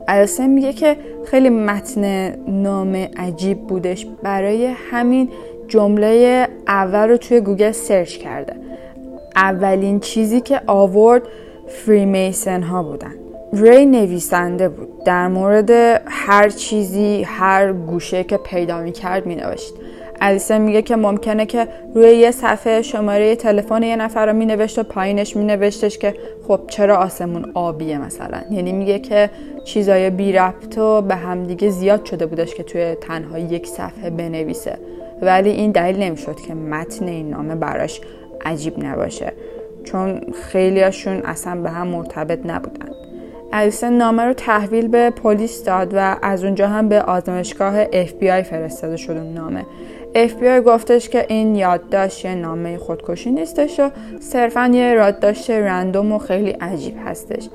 الیسن 0.07 0.47
میگه 0.47 0.73
که 0.73 0.95
خیلی 1.25 1.49
متن 1.49 2.33
نامه 2.47 2.95
عجیب 2.95 3.67
بودش. 3.67 4.07
برای 4.23 4.65
همین 4.65 5.29
جمله 5.67 6.47
اول 6.67 7.09
رو 7.09 7.17
توی 7.17 7.41
گوگل 7.41 7.71
search 7.71 8.17
کرده. 8.17 8.53
اولین 9.35 9.99
چیزی 9.99 10.41
که 10.41 10.61
آورد 10.67 11.21
Freemason 11.67 12.61
ها 12.63 12.83
بودن. 12.83 13.22
ری 13.53 13.85
نویسنده 13.85 14.69
بود. 14.69 15.03
در 15.03 15.27
مورد 15.27 15.71
هر 16.05 16.49
چیزی 16.49 17.23
هر 17.23 17.73
گوشه 17.73 18.23
که 18.23 18.37
پیدا 18.37 18.81
می 18.81 18.91
کرد 18.91 19.25
می 19.25 19.35
نوشت 19.35 19.73
الیسن 20.21 20.61
میگه 20.61 20.81
که 20.81 20.95
ممکنه 20.95 21.45
که 21.45 21.67
روی 21.95 22.09
یه 22.09 22.31
صفحه 22.31 22.81
شماره 22.81 23.35
تلفن 23.35 23.83
یه 23.83 23.95
نفر 23.95 24.25
رو 24.25 24.33
می 24.33 24.45
نوشت 24.45 24.79
و 24.79 24.83
پایینش 24.83 25.35
می 25.35 25.43
نوشتش 25.43 25.97
که 25.97 26.15
خب 26.47 26.59
چرا 26.67 26.97
آسمون 26.97 27.51
آبیه 27.53 27.97
مثلا. 27.97 28.41
یعنی 28.51 28.71
میگه 28.71 28.99
که 28.99 29.29
چیزای 29.65 30.09
بی 30.09 30.31
ربط 30.31 30.77
و 30.77 31.01
به 31.01 31.15
همدیگه 31.15 31.69
زیاد 31.69 32.05
شده 32.05 32.25
بودش 32.25 32.55
که 32.55 32.63
توی 32.63 32.95
تنها 32.95 33.39
یک 33.39 33.67
صفحه 33.67 34.09
بنویسه. 34.09 34.77
ولی 35.21 35.49
این 35.49 35.71
دلیل 35.71 36.03
نمی‌شد 36.03 36.35
که 36.35 36.53
متن 36.53 37.07
این 37.07 37.29
نامه 37.29 37.55
براش 37.55 38.01
عجیب 38.45 38.85
نباشه. 38.85 39.33
چون 39.83 40.21
خیلیاشون 40.33 41.21
اصلا 41.25 41.61
به 41.61 41.69
هم 41.69 41.87
مرتبط 41.87 42.39
نبودن. 42.45 42.89
الیسن 43.55 43.93
نامه 43.93 44.23
رو 44.23 44.33
تحویل 44.33 44.87
به 44.87 45.09
پلیس 45.09 45.63
داد 45.63 45.93
و 45.93 46.15
از 46.21 46.43
اونجا 46.43 46.67
هم 46.67 46.89
به 46.89 47.01
آزمایشگاه 47.01 47.85
FBI 47.85 48.43
فرستاده 48.43 48.97
شد 48.97 49.11
اون 49.11 49.33
نامه. 49.33 49.65
FBI 50.15 50.65
گفتش 50.65 51.09
که 51.09 51.25
این 51.29 51.55
یادداشت 51.55 52.25
یه 52.25 52.35
نامه 52.35 52.77
خودکشی 52.77 53.31
نیستش 53.31 53.79
و 53.79 53.89
صرفا 54.19 54.71
یه 54.73 54.85
یادداشت 54.85 55.49
رندوم 55.49 56.11
و 56.11 56.17
خیلی 56.17 56.49
عجیب 56.49 56.95
هستش. 57.05 57.49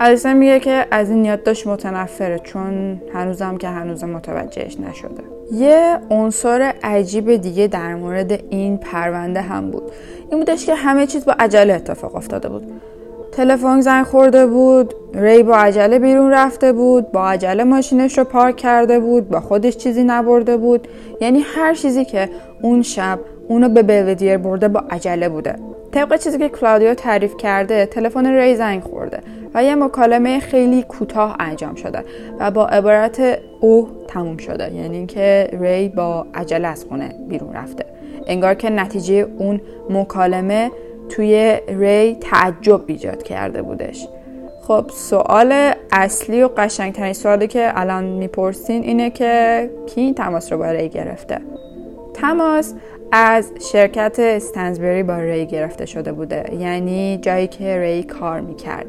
الیسن 0.00 0.36
میگه 0.36 0.60
که 0.60 0.86
از 0.90 1.10
این 1.10 1.24
یادداشت 1.24 1.66
متنفره 1.66 2.38
چون 2.38 3.02
هنوزم 3.14 3.56
که 3.56 3.68
هنوز 3.68 4.04
متوجهش 4.04 4.76
نشده. 4.80 5.22
یه 5.52 5.98
عنصر 6.10 6.74
عجیب 6.82 7.36
دیگه 7.36 7.66
در 7.66 7.94
مورد 7.94 8.32
این 8.50 8.78
پرونده 8.78 9.40
هم 9.40 9.70
بود. 9.70 9.92
این 10.30 10.38
بودش 10.38 10.66
که 10.66 10.74
همه 10.74 11.06
چیز 11.06 11.24
با 11.24 11.32
عجله 11.38 11.74
اتفاق 11.74 12.14
افتاده 12.14 12.48
بود. 12.48 12.72
تلفن 13.32 13.80
زنگ 13.80 14.04
خورده 14.04 14.46
بود 14.46 14.94
ری 15.14 15.42
با 15.42 15.56
عجله 15.56 15.98
بیرون 15.98 16.30
رفته 16.30 16.72
بود 16.72 17.12
با 17.12 17.28
عجله 17.28 17.64
ماشینش 17.64 18.18
رو 18.18 18.24
پارک 18.24 18.56
کرده 18.56 19.00
بود 19.00 19.28
با 19.28 19.40
خودش 19.40 19.76
چیزی 19.76 20.04
نبرده 20.04 20.56
بود. 20.56 20.88
یعنی 21.20 21.40
هر 21.40 21.74
چیزی 21.74 22.04
که 22.04 22.28
اون 22.62 22.82
شب 22.82 23.18
اونو 23.48 23.68
به 23.68 23.82
بلودیر 23.82 24.36
برده 24.36 24.68
با 24.68 24.84
عجله 24.90 25.28
بوده. 25.28 25.54
طبق 25.92 26.16
چیزی 26.16 26.38
که 26.38 26.48
کلادیو 26.48 26.94
تعریف 26.94 27.36
کرده 27.36 27.86
تلفن 27.86 28.26
ری 28.26 28.56
زنگ 28.56 28.82
خورده 28.82 29.20
و 29.54 29.64
یه 29.64 29.74
مکالمه 29.74 30.40
خیلی 30.40 30.82
کوتاه 30.82 31.36
انجام 31.40 31.74
شده 31.74 32.04
و 32.40 32.50
با 32.50 32.66
عبارت 32.66 33.38
او 33.60 33.88
تموم 34.08 34.36
شده. 34.36 34.74
یعنی 34.74 34.96
اینکه 34.96 35.48
ری 35.60 35.88
با 35.88 36.26
عجله 36.34 36.68
از 36.68 36.84
خونه 36.84 37.14
بیرون 37.28 37.52
رفته. 37.52 37.84
انگار 38.26 38.54
که 38.54 38.70
نتیجه 38.70 39.26
اون 39.38 39.60
مکالمه 39.90 40.70
توی 41.10 41.58
ری 41.68 42.14
تعجب 42.20 42.80
ایجاد 42.86 43.22
کرده 43.22 43.62
بودش. 43.62 44.08
خب 44.62 44.84
سوال 44.92 45.72
اصلی 45.92 46.42
و 46.42 46.48
قشنگترین 46.56 47.12
سوالی 47.12 47.46
که 47.46 47.72
الان 47.74 48.04
می‌پرسین 48.04 48.82
اینه 48.82 49.10
که 49.10 49.70
کی 49.86 50.00
این 50.00 50.14
تماس 50.14 50.52
رو 50.52 50.58
با 50.58 50.70
ری 50.70 50.88
گرفته؟ 50.88 51.38
تماس 52.14 52.74
از 53.12 53.52
شرکت 53.72 54.16
استنزبری 54.18 55.02
با 55.02 55.16
ری 55.16 55.46
گرفته 55.46 55.86
شده 55.86 56.12
بوده 56.12 56.54
یعنی 56.58 57.18
جایی 57.22 57.46
که 57.46 57.80
ری 57.80 58.02
کار 58.02 58.40
می‌کرد. 58.40 58.86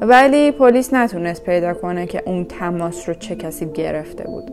ولی 0.00 0.50
پلیس 0.50 0.94
نتونست 0.94 1.44
پیدا 1.44 1.74
کنه 1.74 2.06
که 2.06 2.22
اون 2.26 2.44
تماس 2.44 3.08
رو 3.08 3.14
چه 3.14 3.36
کسی 3.36 3.66
گرفته 3.66 4.24
بود. 4.24 4.52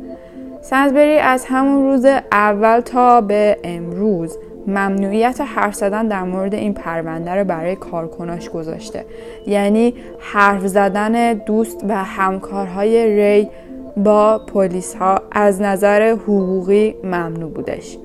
سنزبری 0.62 1.18
از 1.18 1.46
همون 1.46 1.92
روز 1.92 2.06
اول 2.32 2.80
تا 2.80 3.22
به 3.22 3.58
امروز 3.64 4.38
ممنوعیت 4.68 5.42
حرف 5.42 5.76
زدن 5.76 6.08
در 6.08 6.24
مورد 6.24 6.56
این 6.56 6.74
پرونده 6.74 7.32
رو 7.32 7.44
برای 7.44 7.76
کارکناش 7.76 8.50
گذاشته. 8.50 9.06
یعنی 9.48 9.94
حرف 10.20 10.68
زدن 10.68 11.34
دوست 11.34 11.86
و 11.90 12.04
همکارهای 12.04 13.16
ری 13.16 13.50
با 13.98 14.40
پلیس 14.54 14.96
ها 14.96 15.22
از 15.32 15.62
نظر 15.62 16.02
حقوقی 16.12 16.96
ممنوع 17.04 17.52
بودش. 17.52 17.98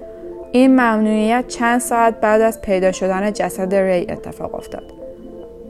این 0.53 0.71
ممنوعیت 0.71 1.45
چند 1.49 1.81
ساعت 1.81 2.21
بعد 2.21 2.41
از 2.41 2.61
پیدا 2.61 2.93
شدن 2.93 3.33
جسد 3.33 3.75
ری 3.75 4.07
اتفاق 4.09 4.55
افتاد. 4.55 4.93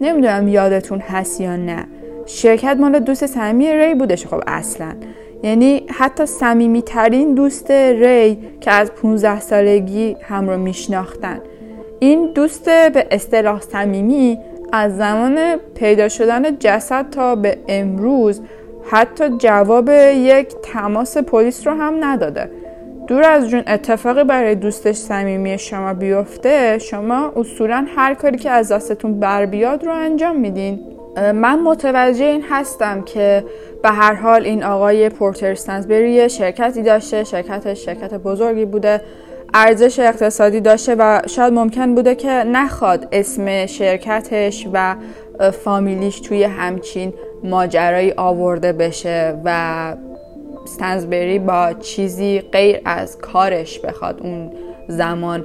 نمی‌دونم 0.01 0.49
یادتون 0.49 0.99
هست 0.99 1.41
یا 1.41 1.57
نه. 1.57 1.87
شرکت 2.27 2.77
مال 2.81 2.99
دوست 2.99 3.27
صمیمی 3.27 3.73
ری 3.73 3.95
بودش 3.95 4.27
خب 4.27 4.43
اصلا. 4.47 4.93
یعنی 5.45 5.87
حتی 5.91 6.27
صمیمیترین 6.27 7.35
دوست 7.35 7.71
ری 7.71 8.39
که 8.61 8.71
از 8.71 8.93
15 8.93 9.41
سالگی 9.41 10.17
هم 10.23 10.51
رو 10.51 10.59
میشناختن. 10.59 11.41
این 12.01 12.33
دوست 12.35 12.65
به 12.65 13.07
اصطلاح 13.11 13.61
صمیمی 13.61 14.39
از 14.73 14.97
زمان 14.97 15.57
پیدا 15.75 16.09
شدن 16.09 16.59
جسد 16.59 17.11
تا 17.11 17.37
به 17.37 17.59
امروز 17.69 18.41
حتی 18.91 19.29
جواب 19.39 19.91
یک 20.15 20.49
تماس 20.63 21.17
پلیس 21.17 21.67
رو 21.67 21.73
هم 21.73 22.05
نداده. 22.05 22.51
دور 23.07 23.23
از 23.23 23.49
جون 23.49 23.63
اتفاقی 23.67 24.25
برای 24.25 24.55
دوستش 24.55 24.97
صمیمی 24.97 25.59
شما 25.59 25.95
بیفته 25.95 26.79
شما 26.79 27.33
اصولا 27.37 27.87
هر 27.97 28.15
کاری 28.15 28.39
که 28.39 28.51
از 28.51 28.73
دستتون 28.73 29.21
بر 29.21 29.47
بیاد 29.47 29.85
رو 29.85 29.93
انجام 29.93 30.41
میدین. 30.41 30.94
من 31.17 31.61
متوجه 31.61 32.25
این 32.25 32.45
هستم 32.51 33.03
که 33.03 33.45
به 33.83 33.91
هر 33.91 34.15
حال 34.15 34.45
این 34.45 34.65
آقای 34.65 35.09
پورتر 35.09 35.55
سنزبری 35.55 36.29
شرکتی 36.29 36.83
داشته 36.83 37.25
شرکتش 37.25 37.85
شرکت 37.85 38.15
بزرگی 38.15 38.65
بوده 38.65 39.01
ارزش 39.55 39.99
اقتصادی 39.99 40.61
داشته 40.61 40.95
و 40.99 41.21
شاید 41.27 41.53
ممکن 41.53 41.95
بوده 41.95 42.15
که 42.15 42.29
نخواد 42.29 43.09
اسم 43.13 43.67
شرکتش 43.67 44.69
و 44.73 44.97
فامیلیش 45.65 46.21
توی 46.21 46.45
همچین 46.45 47.15
ماجرایی 47.45 48.13
آورده 48.17 48.73
بشه 48.73 49.37
و 49.45 49.97
ستنزبری 50.65 51.39
با 51.39 51.73
چیزی 51.73 52.41
غیر 52.41 52.81
از 52.85 53.19
کارش 53.19 53.79
بخواد 53.79 54.21
اون 54.23 54.51
زمان 54.89 55.45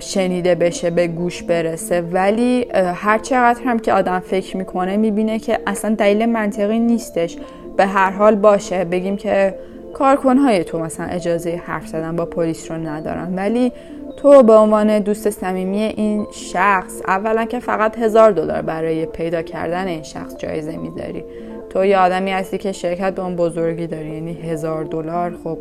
شنیده 0.00 0.54
بشه 0.54 0.90
به 0.90 1.06
گوش 1.06 1.42
برسه. 1.42 2.00
ولی 2.00 2.66
هر 2.74 3.18
چقدر 3.18 3.62
هم 3.64 3.78
که 3.78 3.92
آدم 3.92 4.18
فکر 4.18 4.56
می‌کنه 4.56 4.96
می‌بینه 4.96 5.38
که 5.38 5.58
اصلا 5.66 5.94
دلیل 5.94 6.26
منطقی 6.26 6.78
نیستش. 6.78 7.36
به 7.76 7.86
هر 7.86 8.10
حال 8.10 8.34
باشه. 8.34 8.84
بگیم 8.84 9.16
که 9.16 9.54
کارکنهای 9.94 10.64
تو 10.64 10.78
مثلا 10.78 11.06
اجازه 11.06 11.62
حرف 11.66 11.86
زدن 11.86 12.16
با 12.16 12.24
پلیس 12.24 12.70
رو 12.70 12.76
ندارن. 12.76 13.34
ولی 13.36 13.72
تو 14.16 14.42
به 14.42 14.52
عنوان 14.54 14.98
دوست 14.98 15.30
صمیمی 15.30 15.82
این 15.82 16.26
شخص 16.32 17.02
اولا 17.06 17.44
که 17.44 17.58
فقط 17.58 17.98
هزار 17.98 18.30
دلار 18.30 18.62
برای 18.62 19.06
پیدا 19.06 19.42
کردن 19.42 19.86
این 19.86 20.02
شخص 20.02 20.36
جایزه 20.36 20.76
میداری 20.76 21.24
تو 21.70 21.84
یه 21.84 21.98
آدمی 21.98 22.30
هستی 22.30 22.58
که 22.58 22.72
شرکت 22.72 23.14
به 23.14 23.22
اون 23.22 23.36
بزرگی 23.36 23.86
داری. 23.86 24.08
یعنی 24.08 24.32
هزار 24.32 24.84
دلار 24.84 25.36
خب 25.44 25.58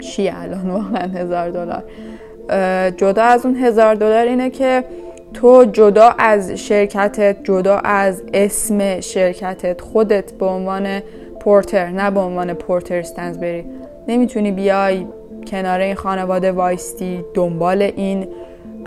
چی 0.00 0.28
الان؟ 0.28 0.70
واقعا 0.80 1.08
هزار 1.08 1.50
دلار. 1.50 1.84
جدا 2.96 3.22
از 3.22 3.46
اون 3.46 3.56
هزار 3.56 3.94
دلار 3.94 4.26
اینه 4.26 4.50
که 4.50 4.84
تو 5.34 5.64
جدا 5.64 6.14
از 6.18 6.50
شرکتت 6.50 7.36
جدا 7.44 7.76
از 7.84 8.22
اسم 8.34 9.00
شرکتت 9.00 9.80
خودت 9.80 10.32
به 10.32 10.46
عنوان 10.46 11.00
پورتر 11.40 11.86
نه 11.86 12.10
به 12.10 12.20
عنوان 12.20 12.54
پورتر 12.54 13.02
بری 13.40 13.64
نمی‌تونی 14.08 14.50
بیای 14.52 15.06
کنار 15.46 15.80
این 15.80 15.94
خانواده 15.94 16.52
وایستی 16.52 17.24
دنبال 17.34 17.82
این 17.82 18.28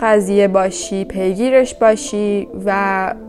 قضیه 0.00 0.48
باشی 0.48 1.04
پیگیرش 1.04 1.74
باشی 1.74 2.48
و 2.66 2.74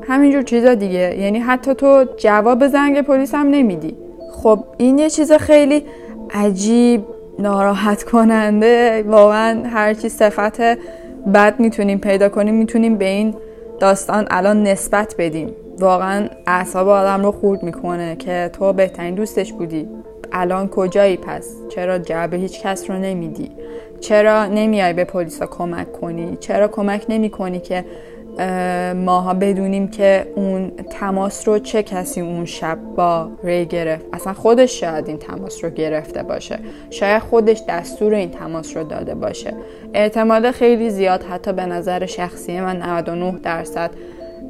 همینجور 0.08 0.42
چیزا 0.42 0.74
دیگه. 0.74 1.16
یعنی 1.20 1.40
حتی 1.40 1.74
تو 1.74 2.06
جواب 2.18 2.68
زنگ 2.68 3.02
پلیس 3.02 3.36
هم 3.36 3.48
نمیدی. 3.48 3.96
خب 4.32 4.64
این 4.78 4.98
یه 4.98 5.10
چیز 5.10 5.32
خیلی 5.32 5.84
عجیب 6.34 7.04
ناراحت 7.40 8.04
کننده 8.04 9.04
واقعا 9.08 9.64
هرچی 9.70 10.10
صفت 10.10 10.62
بد 11.34 11.60
می‌تونیم 11.60 12.00
پیدا 12.00 12.30
کنیم 12.30 12.56
می‌تونیم 12.56 12.98
به 12.98 13.06
این 13.06 13.36
داستان 13.80 14.28
الان 14.32 14.64
نسبت 14.64 15.16
بدیم. 15.18 15.56
واقعا 15.80 16.28
اعصاب 16.48 16.88
آدم 16.88 17.24
رو 17.24 17.32
خورد 17.32 17.64
می‌کنه 17.64 18.16
که 18.16 18.50
تو 18.54 18.74
بهترین 18.74 19.16
دوستش 19.16 19.54
بودی. 19.54 19.88
الان 20.32 20.68
کجایی 20.68 21.18
پس؟ 21.18 21.56
چرا 21.70 21.98
جواب 21.98 22.34
هیچ 22.34 22.62
کس 22.62 22.90
رو 22.90 22.98
نمیدی؟ 22.98 23.52
چرا 24.00 24.46
نمیای 24.46 24.94
به 24.94 25.04
پلیسا 25.04 25.46
کمک 25.46 25.92
کنی؟ 25.92 26.38
چرا 26.40 26.68
کمک 26.68 27.06
نمی 27.10 27.30
کنی 27.30 27.60
که 27.60 27.86
ماها 28.96 29.34
بدونیم 29.34 29.88
که 29.88 30.28
اون 30.36 30.72
تماس 30.90 31.48
رو 31.48 31.60
چه 31.60 31.84
کسی 31.84 32.22
اون 32.22 32.46
شب 32.46 32.78
با 32.96 33.30
ری 33.44 33.66
گرفت. 33.66 34.06
اصلا 34.14 34.34
خودش 34.34 34.80
شاید 34.80 35.08
این 35.08 35.18
تماس 35.18 35.64
رو 35.64 35.70
گرفته 35.70 36.24
باشه. 36.24 36.60
شاید 36.90 37.22
خودش 37.22 37.62
دستور 37.70 38.14
این 38.14 38.32
تماس 38.32 38.78
رو 38.78 38.84
داده 38.84 39.16
باشه. 39.16 39.54
اعتماد 39.94 40.52
خیلی 40.52 40.90
زیاد 40.90 41.24
حتی 41.24 41.54
به 41.54 41.66
نظر 41.66 42.06
شخصی 42.06 42.60
من 42.60 42.82
99 42.82 43.40
درصد. 43.44 43.92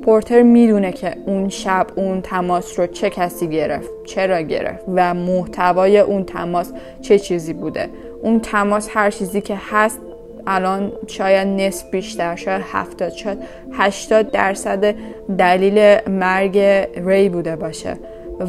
پورتر 0.02 0.42
می‌دونه 0.42 0.92
که 0.92 1.16
اون 1.26 1.50
شب 1.50 1.88
اون 1.96 2.22
تماس 2.22 2.80
رو 2.80 2.88
چه 2.88 3.10
کسی 3.10 3.48
گرفت 3.48 3.90
چرا 4.06 4.42
گرفت 4.42 4.84
و 4.88 5.14
محتوای 5.14 6.00
اون 6.00 6.24
تماس 6.24 6.74
چه 7.02 7.20
چیزی 7.20 7.54
بوده. 7.54 7.90
اون 8.22 8.40
تماس 8.40 8.90
هر 8.92 9.12
چیزی 9.12 9.42
که 9.42 9.58
هست 9.72 10.00
الان 10.48 10.92
شاید 11.08 11.48
نصف 11.48 11.90
بیشتر 11.92 12.36
شاید 12.36 12.62
هفتاد 12.72 13.12
شاید 13.12 13.38
هشتاد 13.74 14.32
درصد 14.32 14.96
دلیل 15.38 16.10
مرگ 16.10 16.58
ری 16.96 17.30
بوده 17.30 17.56
باشه 17.56 17.98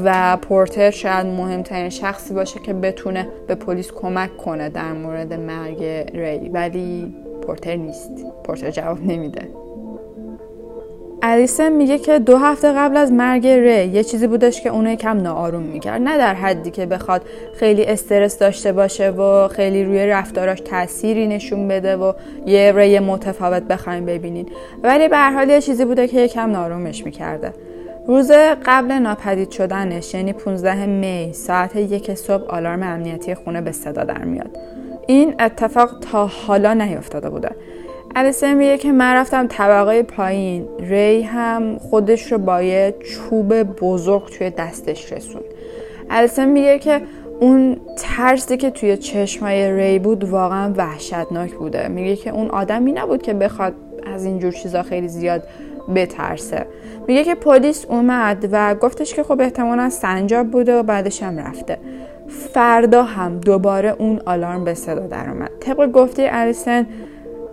و 0.05 0.37
پورتر 0.37 0.91
شاید 0.91 1.27
مهمترین 1.27 1.89
شخصی 1.89 2.35
باشه 2.35 2.61
که 2.61 2.73
بتونه 2.73 3.29
به 3.47 3.55
پلیس 3.55 3.93
کمک 3.93 4.37
کنه 4.37 4.69
در 4.69 4.93
مورد 4.93 5.33
مرگ 5.33 5.83
ری 6.15 6.49
ولی 6.49 7.15
پورتر 7.43 7.77
نیست. 7.77 8.11
پورتر 8.45 8.71
جواب 8.71 9.01
نمیده. 9.01 9.64
الیسن 11.27 11.73
میگه 11.73 11.99
که 11.99 12.19
دو 12.19 12.37
هفته 12.37 12.73
قبل 12.73 12.97
از 12.97 13.13
مرگ 13.13 13.47
ری 13.47 13.87
یه 13.87 14.05
چیزی 14.05 14.27
بودش 14.27 14.61
که 14.61 14.69
اونو 14.69 14.95
کم 14.95 15.21
ناآروم 15.21 15.63
می‌کرد. 15.63 16.01
نه 16.03 16.19
در 16.19 16.35
حدی 16.35 16.71
که 16.71 16.87
بخواد 16.87 17.23
خیلی 17.57 17.85
استرس 17.85 18.39
داشته 18.39 18.73
باشه 18.73 19.11
و 19.11 19.49
خیلی 19.49 19.85
روی 19.85 20.07
رفتاراش 20.07 20.61
تأثیری 20.61 21.27
نشون 21.27 21.69
بده 21.69 21.97
و 21.97 22.13
یه 22.47 22.73
ری 22.77 22.99
متفاوت 22.99 23.63
بخوایم 23.63 24.07
ببینین. 24.07 24.47
ولی 24.83 25.09
به 25.09 25.17
هر 25.17 25.33
حال 25.33 25.49
یه 25.51 25.61
چیزی 25.61 25.85
بوده 25.85 26.09
که 26.09 26.29
کم 26.29 26.51
نارومش 26.51 27.05
می‌کرده. 27.05 27.53
روز 28.07 28.31
قبل 28.67 28.93
ناپدید 28.93 29.51
شدنش 29.51 30.15
یعنی 30.15 30.33
15 30.33 30.87
می 30.87 31.33
ساعت 31.33 31.77
یک 31.77 32.15
صبح 32.15 32.55
آلارم 32.55 32.83
امنیتی 32.83 33.35
خونه 33.35 33.61
به 33.61 33.73
صدا 33.73 34.05
در 34.05 34.25
میاد. 34.25 34.59
این 35.07 35.35
اتفاق 35.41 35.99
تا 36.01 36.27
حالا 36.27 36.75
نیفتاده 36.75 37.31
بوده. 37.31 37.51
الیسن 38.17 38.55
میگه 38.55 38.79
که 38.79 38.93
من 38.93 39.15
رفتم 39.15 39.47
طبقه 39.47 40.03
پایین. 40.03 40.69
ری 40.79 41.23
هم 41.23 41.79
خودش 41.79 42.33
رو 42.33 42.39
با 42.39 42.63
یه 42.63 42.95
چوب 43.01 43.63
بزرگ 43.63 44.25
توی 44.25 44.51
دستش 44.51 45.13
رسون 45.13 45.43
الیسن 46.11 46.49
میگه 46.49 46.79
که 46.79 47.03
اون 47.41 47.77
ترسی 47.97 48.57
که 48.57 48.71
توی 48.71 48.97
چشمای 48.97 49.73
ری 49.73 49.99
بود 49.99 50.25
واقعا 50.25 50.73
وحشتناک 50.77 51.55
بوده. 51.55 51.89
میگه 51.89 52.17
که 52.17 52.31
اون 52.31 52.51
آدمی 52.51 52.93
نبود 52.93 53.23
که 53.23 53.35
بخواد 53.35 53.75
از 54.15 54.25
اینجور 54.25 54.53
چیزا 54.53 54.83
خیلی 54.83 55.09
زیاد 55.09 55.43
بترسه. 55.95 56.67
میگه 57.09 57.25
که 57.25 57.35
پلیس 57.35 57.87
اومد 57.89 58.49
و 58.53 58.75
گفتش 58.75 59.15
که 59.15 59.23
خب 59.23 59.41
احتمالا 59.41 59.91
سنجاب 59.91 60.51
بوده 60.51 60.79
و 60.79 60.83
بعدش 60.83 61.23
هم 61.23 61.39
رفته. 61.39 61.79
فردا 62.29 63.03
هم 63.03 63.39
دوباره 63.39 63.97
اون 63.99 64.21
آلارم 64.27 64.65
به 64.65 64.75
صدا 64.75 65.07
در 65.07 65.31
اومد. 65.31 65.51
طبق 65.61 65.93
گفته 65.93 66.29
الیسن 66.33 66.87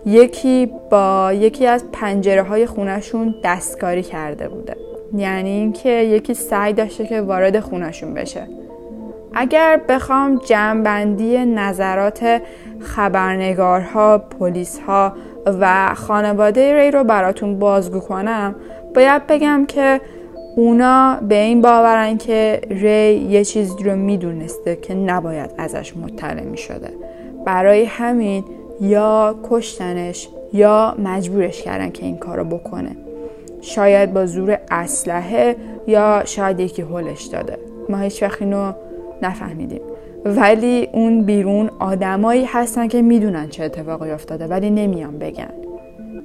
یکی 0.06 0.70
با 0.90 1.32
یکی 1.32 1.66
از 1.66 1.84
پنجره 1.92 2.42
های 2.42 2.66
خونشون 2.66 3.34
دستکاری 3.44 4.02
کرده 4.02 4.48
بوده. 4.48 4.76
یعنی 5.16 5.50
اینکه 5.50 5.90
یکی 5.90 6.34
سعی 6.34 6.72
داشته 6.72 7.06
که 7.06 7.20
وارد 7.20 7.60
خونشون 7.60 8.14
بشه. 8.14 8.46
اگر 9.34 9.80
بخوام 9.88 10.40
جمعبندی 10.44 11.38
نظرات 11.38 12.42
خبرنگارها، 12.80 14.18
پلیسها 14.18 15.12
و 15.60 15.94
خانواده 15.94 16.74
ری 16.74 16.90
رو 16.90 17.04
براتون 17.04 17.58
بازگو 17.58 18.00
کنم 18.00 18.54
باید 18.94 19.26
بگم 19.26 19.64
که 19.68 20.00
اونا 20.56 21.18
به 21.28 21.34
این 21.34 21.60
باورن 21.62 22.16
که 22.16 22.60
ری 22.70 23.14
یه 23.14 23.44
چیزی 23.44 23.84
رو 23.84 23.96
می‌دونسته 23.96 24.76
که 24.76 24.94
نباید 24.94 25.50
ازش 25.58 25.96
مطلع 25.96 26.42
می 26.42 26.58
شده 26.58 26.90
برای 27.44 27.84
همین 27.84 28.44
یا 28.82 29.34
کشتنش 29.50 30.28
یا 30.52 30.94
مجبورش 30.98 31.62
کردن 31.62 31.90
که 31.90 32.04
این 32.04 32.16
کارو 32.16 32.44
بکنه. 32.44 32.96
شاید 33.60 34.12
با 34.12 34.26
زور 34.26 34.58
اسلحه 34.70 35.56
یا 35.86 36.22
شاید 36.24 36.60
یکی 36.60 36.82
هلش 36.82 37.22
داده. 37.22 37.58
ما 37.88 37.96
هیچ 37.98 38.22
وقت 38.22 38.42
اینو 38.42 38.72
نفهمیدیم. 39.22 39.80
ولی 40.24 40.88
اون 40.92 41.22
بیرون 41.22 41.70
آدمایی 41.78 42.44
هستن 42.44 42.88
که 42.88 43.02
می‌دونن 43.02 43.48
چه 43.48 43.64
اتفاقی 43.64 44.10
افتاده 44.10 44.46
ولی 44.46 44.70
نمیان 44.70 45.18
بگن. 45.18 45.52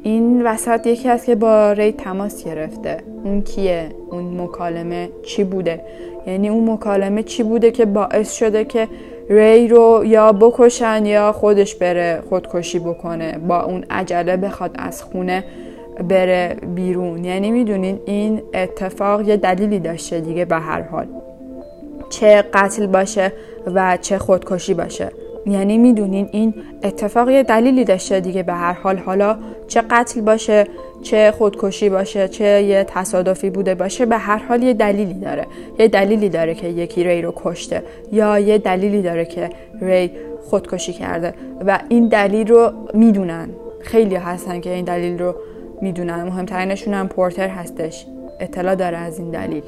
این 0.03 0.45
وسط 0.45 0.87
یکی 0.87 1.07
هست 1.07 1.25
که 1.25 1.35
با 1.35 1.71
ری 1.71 1.91
تماس 1.91 2.45
گرفته. 2.45 2.97
اون 3.23 3.41
کیه؟ 3.41 3.89
اون 4.11 4.41
مکالمه 4.41 5.09
چی 5.23 5.43
بوده؟ 5.43 5.81
یعنی 6.27 6.49
اون 6.49 6.69
مکالمه 6.69 7.23
چی 7.23 7.43
بوده 7.43 7.71
که 7.71 7.85
باعث 7.85 8.33
شده 8.33 8.65
که 8.65 8.87
ری 9.29 9.67
رو 9.67 10.01
یا 10.05 10.31
بکشن 10.31 11.05
یا 11.05 11.31
خودش 11.31 11.75
بره 11.75 12.23
خودکشی 12.29 12.79
بکنه 12.79 13.37
با 13.37 13.61
اون 13.63 13.85
عجله 13.89 14.37
بخواد 14.37 14.71
از 14.75 15.03
خونه 15.03 15.43
بره 16.09 16.57
بیرون. 16.75 17.25
یعنی 17.25 17.51
می‌دونین 17.51 17.99
این 18.05 18.41
اتفاق 18.53 19.27
یه 19.27 19.37
دلیلی 19.37 19.79
داشته 19.79 20.19
دیگه 20.19 20.45
به 20.45 20.55
هر 20.55 20.81
حال. 20.81 21.07
چه 22.09 22.43
قتل 22.53 22.87
باشه 22.87 23.33
و 23.75 23.97
چه 24.01 24.17
خودکشی 24.17 24.73
باشه. 24.73 25.11
یعنی 25.47 25.77
می‌دونین 25.77 26.29
این 26.31 26.53
اتفاق 26.83 27.29
یه 27.29 27.43
دلیلی 27.43 27.83
داشته 27.85 28.19
دیگه 28.19 28.43
به 28.43 28.53
هر 28.53 28.73
حال. 28.73 28.97
حالا 28.97 29.37
چه 29.67 29.81
قتل 29.81 30.21
باشه 30.21 30.67
چه 31.01 31.31
خودکشی 31.31 31.89
باشه 31.89 32.27
چه 32.27 32.63
یه 32.63 32.83
تصادفی 32.87 33.49
بوده 33.49 33.75
باشه 33.75 34.05
به 34.05 34.17
هر 34.17 34.37
حال 34.37 34.63
یه 34.63 34.73
دلیلی 34.73 35.13
داره. 35.13 35.45
یه 35.79 35.87
دلیلی 35.87 36.29
داره 36.29 36.53
که 36.53 36.67
یکی 36.67 37.03
ری 37.03 37.21
رو 37.21 37.33
کشته 37.35 37.83
یا 38.11 38.39
یه 38.39 38.57
دلیلی 38.57 39.01
داره 39.01 39.25
که 39.25 39.49
ری 39.81 40.11
خودکشی 40.49 40.93
کرده. 40.93 41.33
و 41.65 41.79
این 41.89 42.07
دلیل 42.07 42.47
رو 42.47 42.71
می‌دونن. 42.93 43.49
خیلی 43.81 44.15
هستن 44.15 44.59
که 44.59 44.73
این 44.73 44.85
دلیل 44.85 45.19
رو 45.19 45.35
می‌دونن. 45.81 46.23
مهمترینشون 46.23 46.93
هم 46.93 47.07
پورتر 47.07 47.47
هستش. 47.47 48.05
اطلاع 48.39 48.75
داره 48.75 48.97
از 48.97 49.19
این 49.19 49.31
دلیل. 49.31 49.63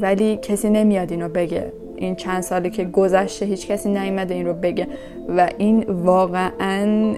ولی 0.00 0.36
کسی 0.36 0.70
نمیاد 0.70 1.10
اینو 1.10 1.28
بگه. 1.28 1.72
این 1.96 2.16
چند 2.16 2.42
سالی 2.42 2.70
که 2.70 2.84
گذشته 2.84 3.46
هیچ 3.46 3.68
کسی 3.68 3.88
نیومده 3.88 4.34
این 4.34 4.46
رو 4.46 4.54
بگه. 4.54 4.86
و 5.36 5.48
این 5.58 5.84
واقعا 5.88 7.14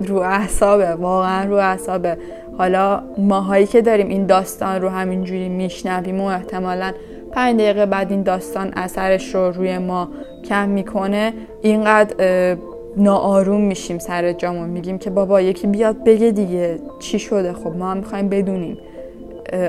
رو 0.00 0.16
اعصابه 0.16 0.94
واقعا 0.94 1.44
رو 1.44 1.54
اعصابه. 1.54 2.16
حالا 2.58 3.02
ماهایی 3.18 3.66
که 3.66 3.82
داریم 3.82 4.08
این 4.08 4.26
داستان 4.26 4.82
رو 4.82 4.88
همینجوری 4.88 5.48
میشنویم 5.48 6.20
و 6.20 6.24
احتمالا 6.24 6.92
پنج 7.32 7.60
دقیقه 7.60 7.86
بعد 7.86 8.10
این 8.10 8.22
داستان 8.22 8.72
اثرش 8.76 9.34
رو 9.34 9.50
روی 9.50 9.78
ما 9.78 10.08
کم 10.44 10.68
می‌کنه 10.68 11.32
اینقدر 11.62 12.56
ناآروم 12.96 13.60
میشیم 13.60 13.98
سر 13.98 14.32
جامون. 14.32 14.68
میگیم 14.68 14.98
که 14.98 15.10
بابا 15.10 15.40
یکی 15.40 15.66
بیاد 15.66 16.04
بگه 16.04 16.30
دیگه 16.30 16.78
چی 16.98 17.18
شده؟ 17.18 17.52
خب 17.52 17.76
ما 17.76 17.90
هم 17.90 17.96
می‌خوایم 17.96 18.28
بدونیم. 18.28 18.78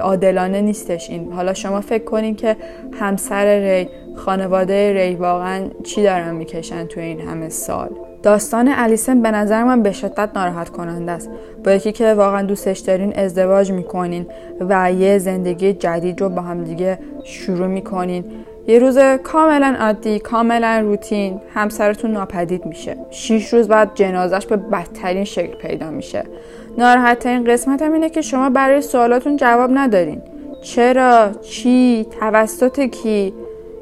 عادلانه 0.02 0.62
نیستش 0.62 1.10
این. 1.10 1.32
حالا 1.32 1.54
شما 1.54 1.82
فکر 1.82 2.04
کنین 2.04 2.36
که 2.36 2.56
همسر 3.00 3.60
ری 3.60 3.90
خانواده 4.16 4.94
ری 4.94 5.16
واقعا 5.16 5.64
چی 5.84 6.04
دارن 6.04 6.36
می‌کشن 6.36 6.86
تو 6.86 7.00
این 7.00 7.20
همه 7.20 7.50
سال؟ 7.50 7.90
داستان 8.24 8.68
الیسن 8.76 9.22
به 9.22 9.32
نظر 9.32 9.64
من 9.64 9.84
به 9.84 9.92
شدت 9.92 10.30
ناراحت 10.36 10.70
کننده 10.70 11.12
است. 11.12 11.30
با 11.64 11.72
یکی 11.72 11.92
که 11.92 12.14
واقعا 12.14 12.42
دوستش 12.42 12.80
دارین 12.80 13.20
ازدواج 13.20 13.72
می‌کنین 13.72 14.26
و 14.70 14.92
یه 14.92 15.18
زندگی 15.18 15.74
جدید 15.74 16.22
رو 16.22 16.30
با 16.30 16.42
هم 16.42 16.64
دیگه 16.64 17.00
شروع 17.24 17.68
می‌کنین. 17.68 18.24
یه 18.68 18.80
روز 18.80 18.98
کاملا 19.24 19.76
عادی 19.80 20.20
کاملا 20.20 20.80
روتین 20.86 21.42
همسرتون 21.54 22.12
ناپدید 22.12 22.66
میشه. 22.66 22.96
شیش 23.10 23.54
روز 23.54 23.68
بعد 23.68 23.92
جنازش 23.96 24.46
به 24.46 24.56
بدترین 24.58 25.24
شکل 25.24 25.56
پیدا 25.58 25.92
میشه. 25.92 26.24
ناراحت 26.78 27.26
این 27.26 27.44
قسمت 27.44 27.82
هم 27.82 27.94
اینه 27.94 28.10
که 28.10 28.22
شما 28.22 28.50
برای 28.50 28.82
سوالاتون 28.82 29.38
جواب 29.38 29.70
ندارین. 29.74 30.22
چرا؟ 30.64 31.30
چی؟ 31.42 32.06
توسط 32.20 32.80
کی؟ 32.80 33.34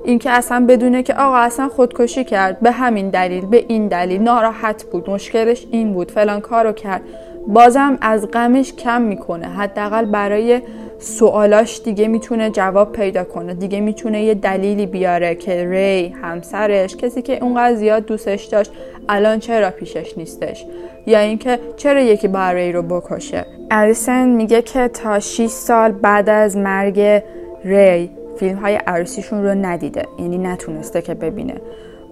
اینکه 0.04 0.30
اصلا 0.30 0.66
بدونه 0.66 1.04
که 1.04 1.14
آقا 1.14 1.38
اصلا 1.38 1.68
خودکشی 1.68 2.24
کرد. 2.24 2.60
به 2.60 2.72
همین 2.72 3.10
دلیل 3.10 3.46
به 3.46 3.66
این 3.68 3.88
دلیل 3.88 4.22
ناراحت 4.22 4.84
بود. 4.84 5.10
مشکلش 5.10 5.68
این 5.72 5.94
بود. 5.94 6.12
فلان 6.12 6.40
کارو 6.40 6.72
کرد. 6.72 7.02
بازم 7.48 7.98
از 8.02 8.32
غمش 8.32 8.74
کم 8.74 9.02
می‌کنه. 9.02 9.48
حداقل 9.48 10.06
برای 10.06 10.62
سوالاش 11.00 11.82
دیگه 11.82 12.08
می‌تونه 12.08 12.50
جواب 12.50 12.92
پیدا 12.92 13.24
کنه. 13.24 13.54
دیگه 13.54 13.80
می‌تونه 13.80 14.24
یه 14.24 14.34
دلیلی 14.34 14.86
بیاره 14.86 15.36
که 15.36 15.70
ری 15.70 16.08
همسرش 16.22 16.96
کسی 16.96 17.22
که 17.22 17.44
اونقدر 17.44 17.76
زیاد 17.76 18.06
دوستش 18.06 18.44
داشت 18.44 18.72
الان 19.10 19.40
چرا 19.40 19.72
پیشش 19.72 20.18
نیستش؟ 20.18 20.66
یا 21.08 21.20
اینکه 21.20 21.60
چرا 21.78 22.02
یکی 22.02 22.28
با 22.28 22.52
ری 22.52 22.72
رو 22.72 22.82
بکشه؟ 22.82 23.46
الیسن 23.72 24.30
میگه 24.30 24.62
که 24.62 24.88
تا 24.88 25.20
6 25.20 25.48
سال 25.48 25.92
بعد 25.92 26.30
از 26.30 26.58
مرگ 26.58 27.24
ری 27.66 28.10
فیلم 28.38 28.58
های 28.58 28.76
عروسیشون 28.76 29.44
رو 29.44 29.56
ندیده. 29.56 30.04
یعنی 30.20 30.38
نتونسته 30.38 31.02
که 31.02 31.14
ببینه. 31.14 31.56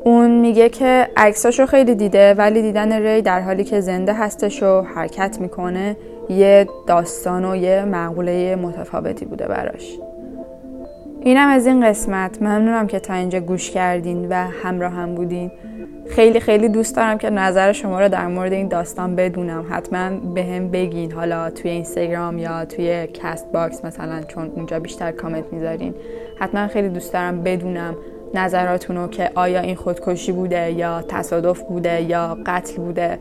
اون 0.03 0.31
میگه 0.31 0.69
که 0.69 1.07
عکساشو 1.17 1.65
خیلی 1.65 1.95
دیده 1.95 2.33
ولی 2.33 2.61
دیدن 2.61 2.93
ری 2.93 3.21
در 3.21 3.41
حالی 3.41 3.63
که 3.63 3.81
زنده 3.81 4.13
هستش 4.13 4.63
و 4.63 4.81
حرکت 4.81 5.37
می‌کنه 5.41 5.95
یه 6.29 6.67
داستان 6.87 7.45
و 7.45 7.55
یه 7.55 7.85
مقوله 7.85 8.55
متفاوتی 8.55 9.25
بوده 9.25 9.47
براش. 9.47 9.97
اینم 11.21 11.47
از 11.49 11.67
این 11.67 11.89
قسمت. 11.89 12.41
ممنونم 12.41 12.87
که 12.87 12.99
تا 12.99 13.13
اینجا 13.13 13.39
گوش 13.39 13.71
کردین 13.71 14.29
و 14.29 14.33
همراه 14.63 14.91
هم 14.91 15.15
بودین. 15.15 15.51
خیلی 16.09 16.39
خیلی 16.39 16.69
دوست 16.69 16.95
دارم 16.95 17.17
که 17.17 17.29
نظر 17.29 17.71
شما 17.71 17.99
رو 17.99 18.09
در 18.09 18.27
مورد 18.27 18.53
این 18.53 18.67
داستان 18.67 19.15
بدونم. 19.15 19.65
حتما 19.69 20.09
بهم 20.09 20.71
بگین. 20.71 21.11
حالا 21.11 21.49
توی 21.49 21.71
اینستاگرام 21.71 22.37
یا 22.39 22.65
توی 22.65 23.07
Castbox 23.07 23.85
مثلا 23.85 24.21
چون 24.27 24.51
اونجا 24.55 24.79
بیشتر 24.79 25.11
کامنت 25.11 25.45
می‌ذارین. 25.51 25.93
حتما 26.39 26.67
خیلی 26.67 26.89
دوست 26.89 27.13
دارم 27.13 27.43
بدونم 27.43 27.95
نظراتونو 28.33 29.07
که 29.07 29.31
آیا 29.35 29.59
این 29.59 29.75
خودکشی 29.75 30.31
بوده 30.31 30.71
یا 30.71 31.01
تصادف 31.01 31.61
بوده 31.61 32.01
یا 32.01 32.37
قتل 32.45 32.75
بوده. 32.75 33.19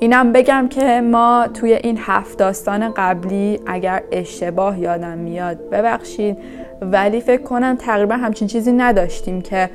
اینم 0.00 0.32
بگم 0.32 0.68
که 0.70 1.00
ما 1.00 1.48
توی 1.54 1.72
این 1.72 1.98
هفت 2.00 2.38
داستان 2.38 2.92
قبلی 2.96 3.60
اگر 3.66 4.02
اشتباه 4.12 4.80
یادم 4.80 5.18
میاد 5.18 5.70
ببخشید 5.70 6.38
ولی 6.80 7.20
فکر 7.20 7.42
کنم 7.42 7.76
تقریبا 7.76 8.14
همچین 8.14 8.48
چیزی 8.48 8.72
نداشتیم 8.72 9.40
که 9.40 9.70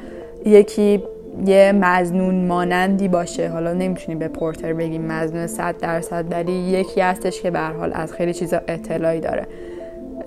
یکی 0.45 1.03
یه 1.45 1.71
مزنون 1.71 2.47
مانندی 2.47 3.07
باشه. 3.07 3.49
حالا 3.49 3.73
نمی‌تونیم 3.73 4.19
به 4.19 4.27
پورتر 4.27 4.73
بگیم 4.73 5.01
مزنون 5.01 5.47
صد 5.47 5.77
درصد 5.77 6.25
ولی 6.31 6.51
یکی 6.51 7.01
هستش 7.01 7.41
که 7.41 7.51
به 7.51 7.59
حال 7.59 7.91
از 7.93 8.13
خیلی 8.13 8.33
چیزا 8.33 8.61
اطلاعی 8.67 9.19
داره. 9.19 9.47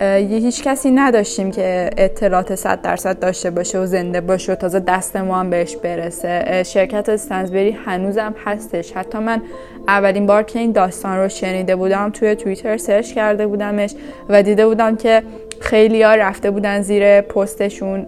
یه 0.01 0.39
هیچ 0.39 0.63
کسی 0.63 0.91
نداشتیم 0.91 1.51
که 1.51 1.91
اطلاعات 1.97 2.55
صد 2.55 2.83
درصد 2.83 3.19
داشته 3.19 3.51
باشه 3.51 3.79
و 3.79 3.87
زنده 3.87 4.21
باشه 4.21 4.53
و 4.53 4.55
تازه 4.55 4.81
دست 4.81 5.17
ما 5.17 5.41
هم 5.41 5.51
بهش 5.51 5.77
برسه. 5.77 6.63
شرکت 6.67 7.09
استنزبری 7.09 7.71
هنوزم 7.71 8.35
هستش. 8.45 8.93
حتی 8.93 9.19
من 9.19 9.43
اولین 9.89 10.27
بار 10.27 10.43
که 10.43 10.59
این 10.59 10.73
داستان 10.73 11.19
رو 11.19 11.29
شنیده 11.29 11.77
بودم 11.77 12.11
توی 12.11 12.35
توییتر 12.35 12.77
search 12.77 13.13
کرده 13.13 13.47
بودمش 13.47 13.95
و 14.29 14.43
دیده 14.43 14.67
بودم 14.67 14.97
که 14.97 15.23
خیلی 15.61 16.03
ها 16.03 16.15
رفته 16.15 16.51
بودن 16.51 16.83
زیر 16.83 17.21
پستشون 17.21 18.07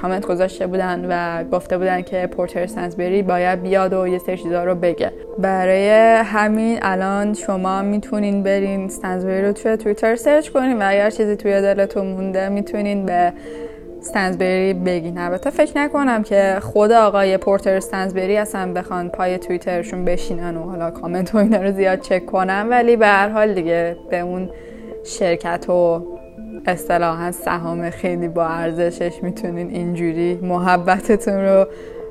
کامنت 0.00 0.26
گذاشته 0.26 0.66
بودن 0.66 1.06
و 1.10 1.44
گفته 1.44 1.78
بودن 1.78 2.02
که 2.02 2.26
پورتر 2.26 2.66
استنزبری 2.66 3.22
باید 3.22 3.62
بیاد 3.62 3.92
و 3.92 4.08
یه 4.08 4.18
سری 4.18 4.36
چیزا 4.36 4.64
رو 4.64 4.74
بگه. 4.74 5.12
برای 5.38 5.88
همین 6.24 6.78
الان 6.82 7.34
شما 7.34 7.82
می‌تونین 7.82 8.42
برین 8.42 8.88
استنزبری 8.88 9.42
رو 9.42 9.52
توی 9.52 9.76
توییتر 9.76 10.16
search 10.16 10.48
کنین 10.48 10.82
و 10.82 10.82
اگر 10.82 11.10
چیزی 11.10 11.36
توی 11.36 11.60
دلتون 11.60 12.06
مونده 12.06 12.48
می‌تونین 12.48 13.06
به 13.06 13.32
استنزبری 13.98 14.74
بگین. 14.74 15.18
البته 15.18 15.50
فکر 15.50 15.78
نکنم 15.78 16.22
که 16.22 16.56
خود 16.62 16.92
آقای 16.92 17.36
پورتر 17.36 17.74
استنزبری 17.76 18.36
اصلا 18.36 18.72
بخوان 18.72 19.08
پای 19.08 19.38
توییترشون 19.38 20.04
بشینن 20.04 20.56
و 20.56 20.62
حالا 20.62 20.90
کامنت 20.90 21.34
و 21.34 21.38
اینا 21.38 21.62
رو 21.62 21.72
زیاد 21.72 22.00
چک 22.00 22.26
کنن 22.26 22.68
ولی 22.68 22.96
به 22.96 23.06
هر 23.06 23.28
حال 23.28 23.54
دیگه 23.54 23.96
به 24.10 24.20
اون 24.20 24.50
شرکت 25.04 25.70
و 25.70 26.02
اصطلاحا 26.66 27.30
سهام 27.30 27.90
خیلی 27.90 28.28
با 28.28 28.46
ارزشش 28.46 29.22
می‌تونین 29.22 29.70
اینجوری 29.70 30.34
محبتتون 30.42 31.34
رو 31.34 31.66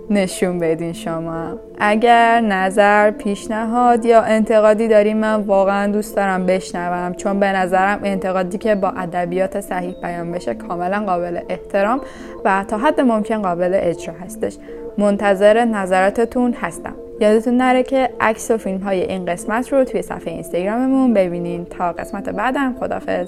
نشون 0.10 0.60
بدین 0.60 0.94
شما. 0.94 1.60
اگر 1.80 2.42
نظر 2.42 3.12
پیشنهاد 3.12 4.06
یا 4.06 4.22
انتقادی 4.22 4.88
داریم 4.88 5.18
من 5.18 5.36
واقعا 5.36 5.92
دوست 5.92 6.16
دارم 6.16 6.46
بشنوم 6.46 7.14
چون 7.14 7.40
به 7.40 7.52
نظرم 7.52 8.00
انتقادی 8.04 8.58
که 8.58 8.76
با 8.76 8.90
ادبیات 8.90 9.60
صحیح 9.60 9.96
بیان 10.02 10.32
بشه 10.32 10.54
کاملا 10.54 11.04
قابل 11.06 11.40
احترام 11.50 12.02
و 12.46 12.66
تا 12.68 12.78
حد 12.78 13.02
ممکن 13.02 13.42
قابل 13.42 13.80
اجرا 13.82 14.14
هستش. 14.26 14.58
منتظر 14.98 15.66
نظراتتون 15.66 16.54
هستم. 16.54 16.94
یادتون 17.20 17.58
نره 17.58 17.84
که 17.84 18.10
عکس 18.22 18.52
و 18.52 18.58
فیلم 18.58 18.80
های 18.80 19.02
این 19.02 19.26
قسمت 19.26 19.74
رو 19.74 19.84
توی 19.84 20.02
صفحه 20.02 20.34
اینستاگراممون 20.34 21.14
ببینین. 21.14 21.66
تا 21.66 21.92
قسمت 21.92 22.30
بعدم 22.30 22.76
خدافظ 22.80 23.28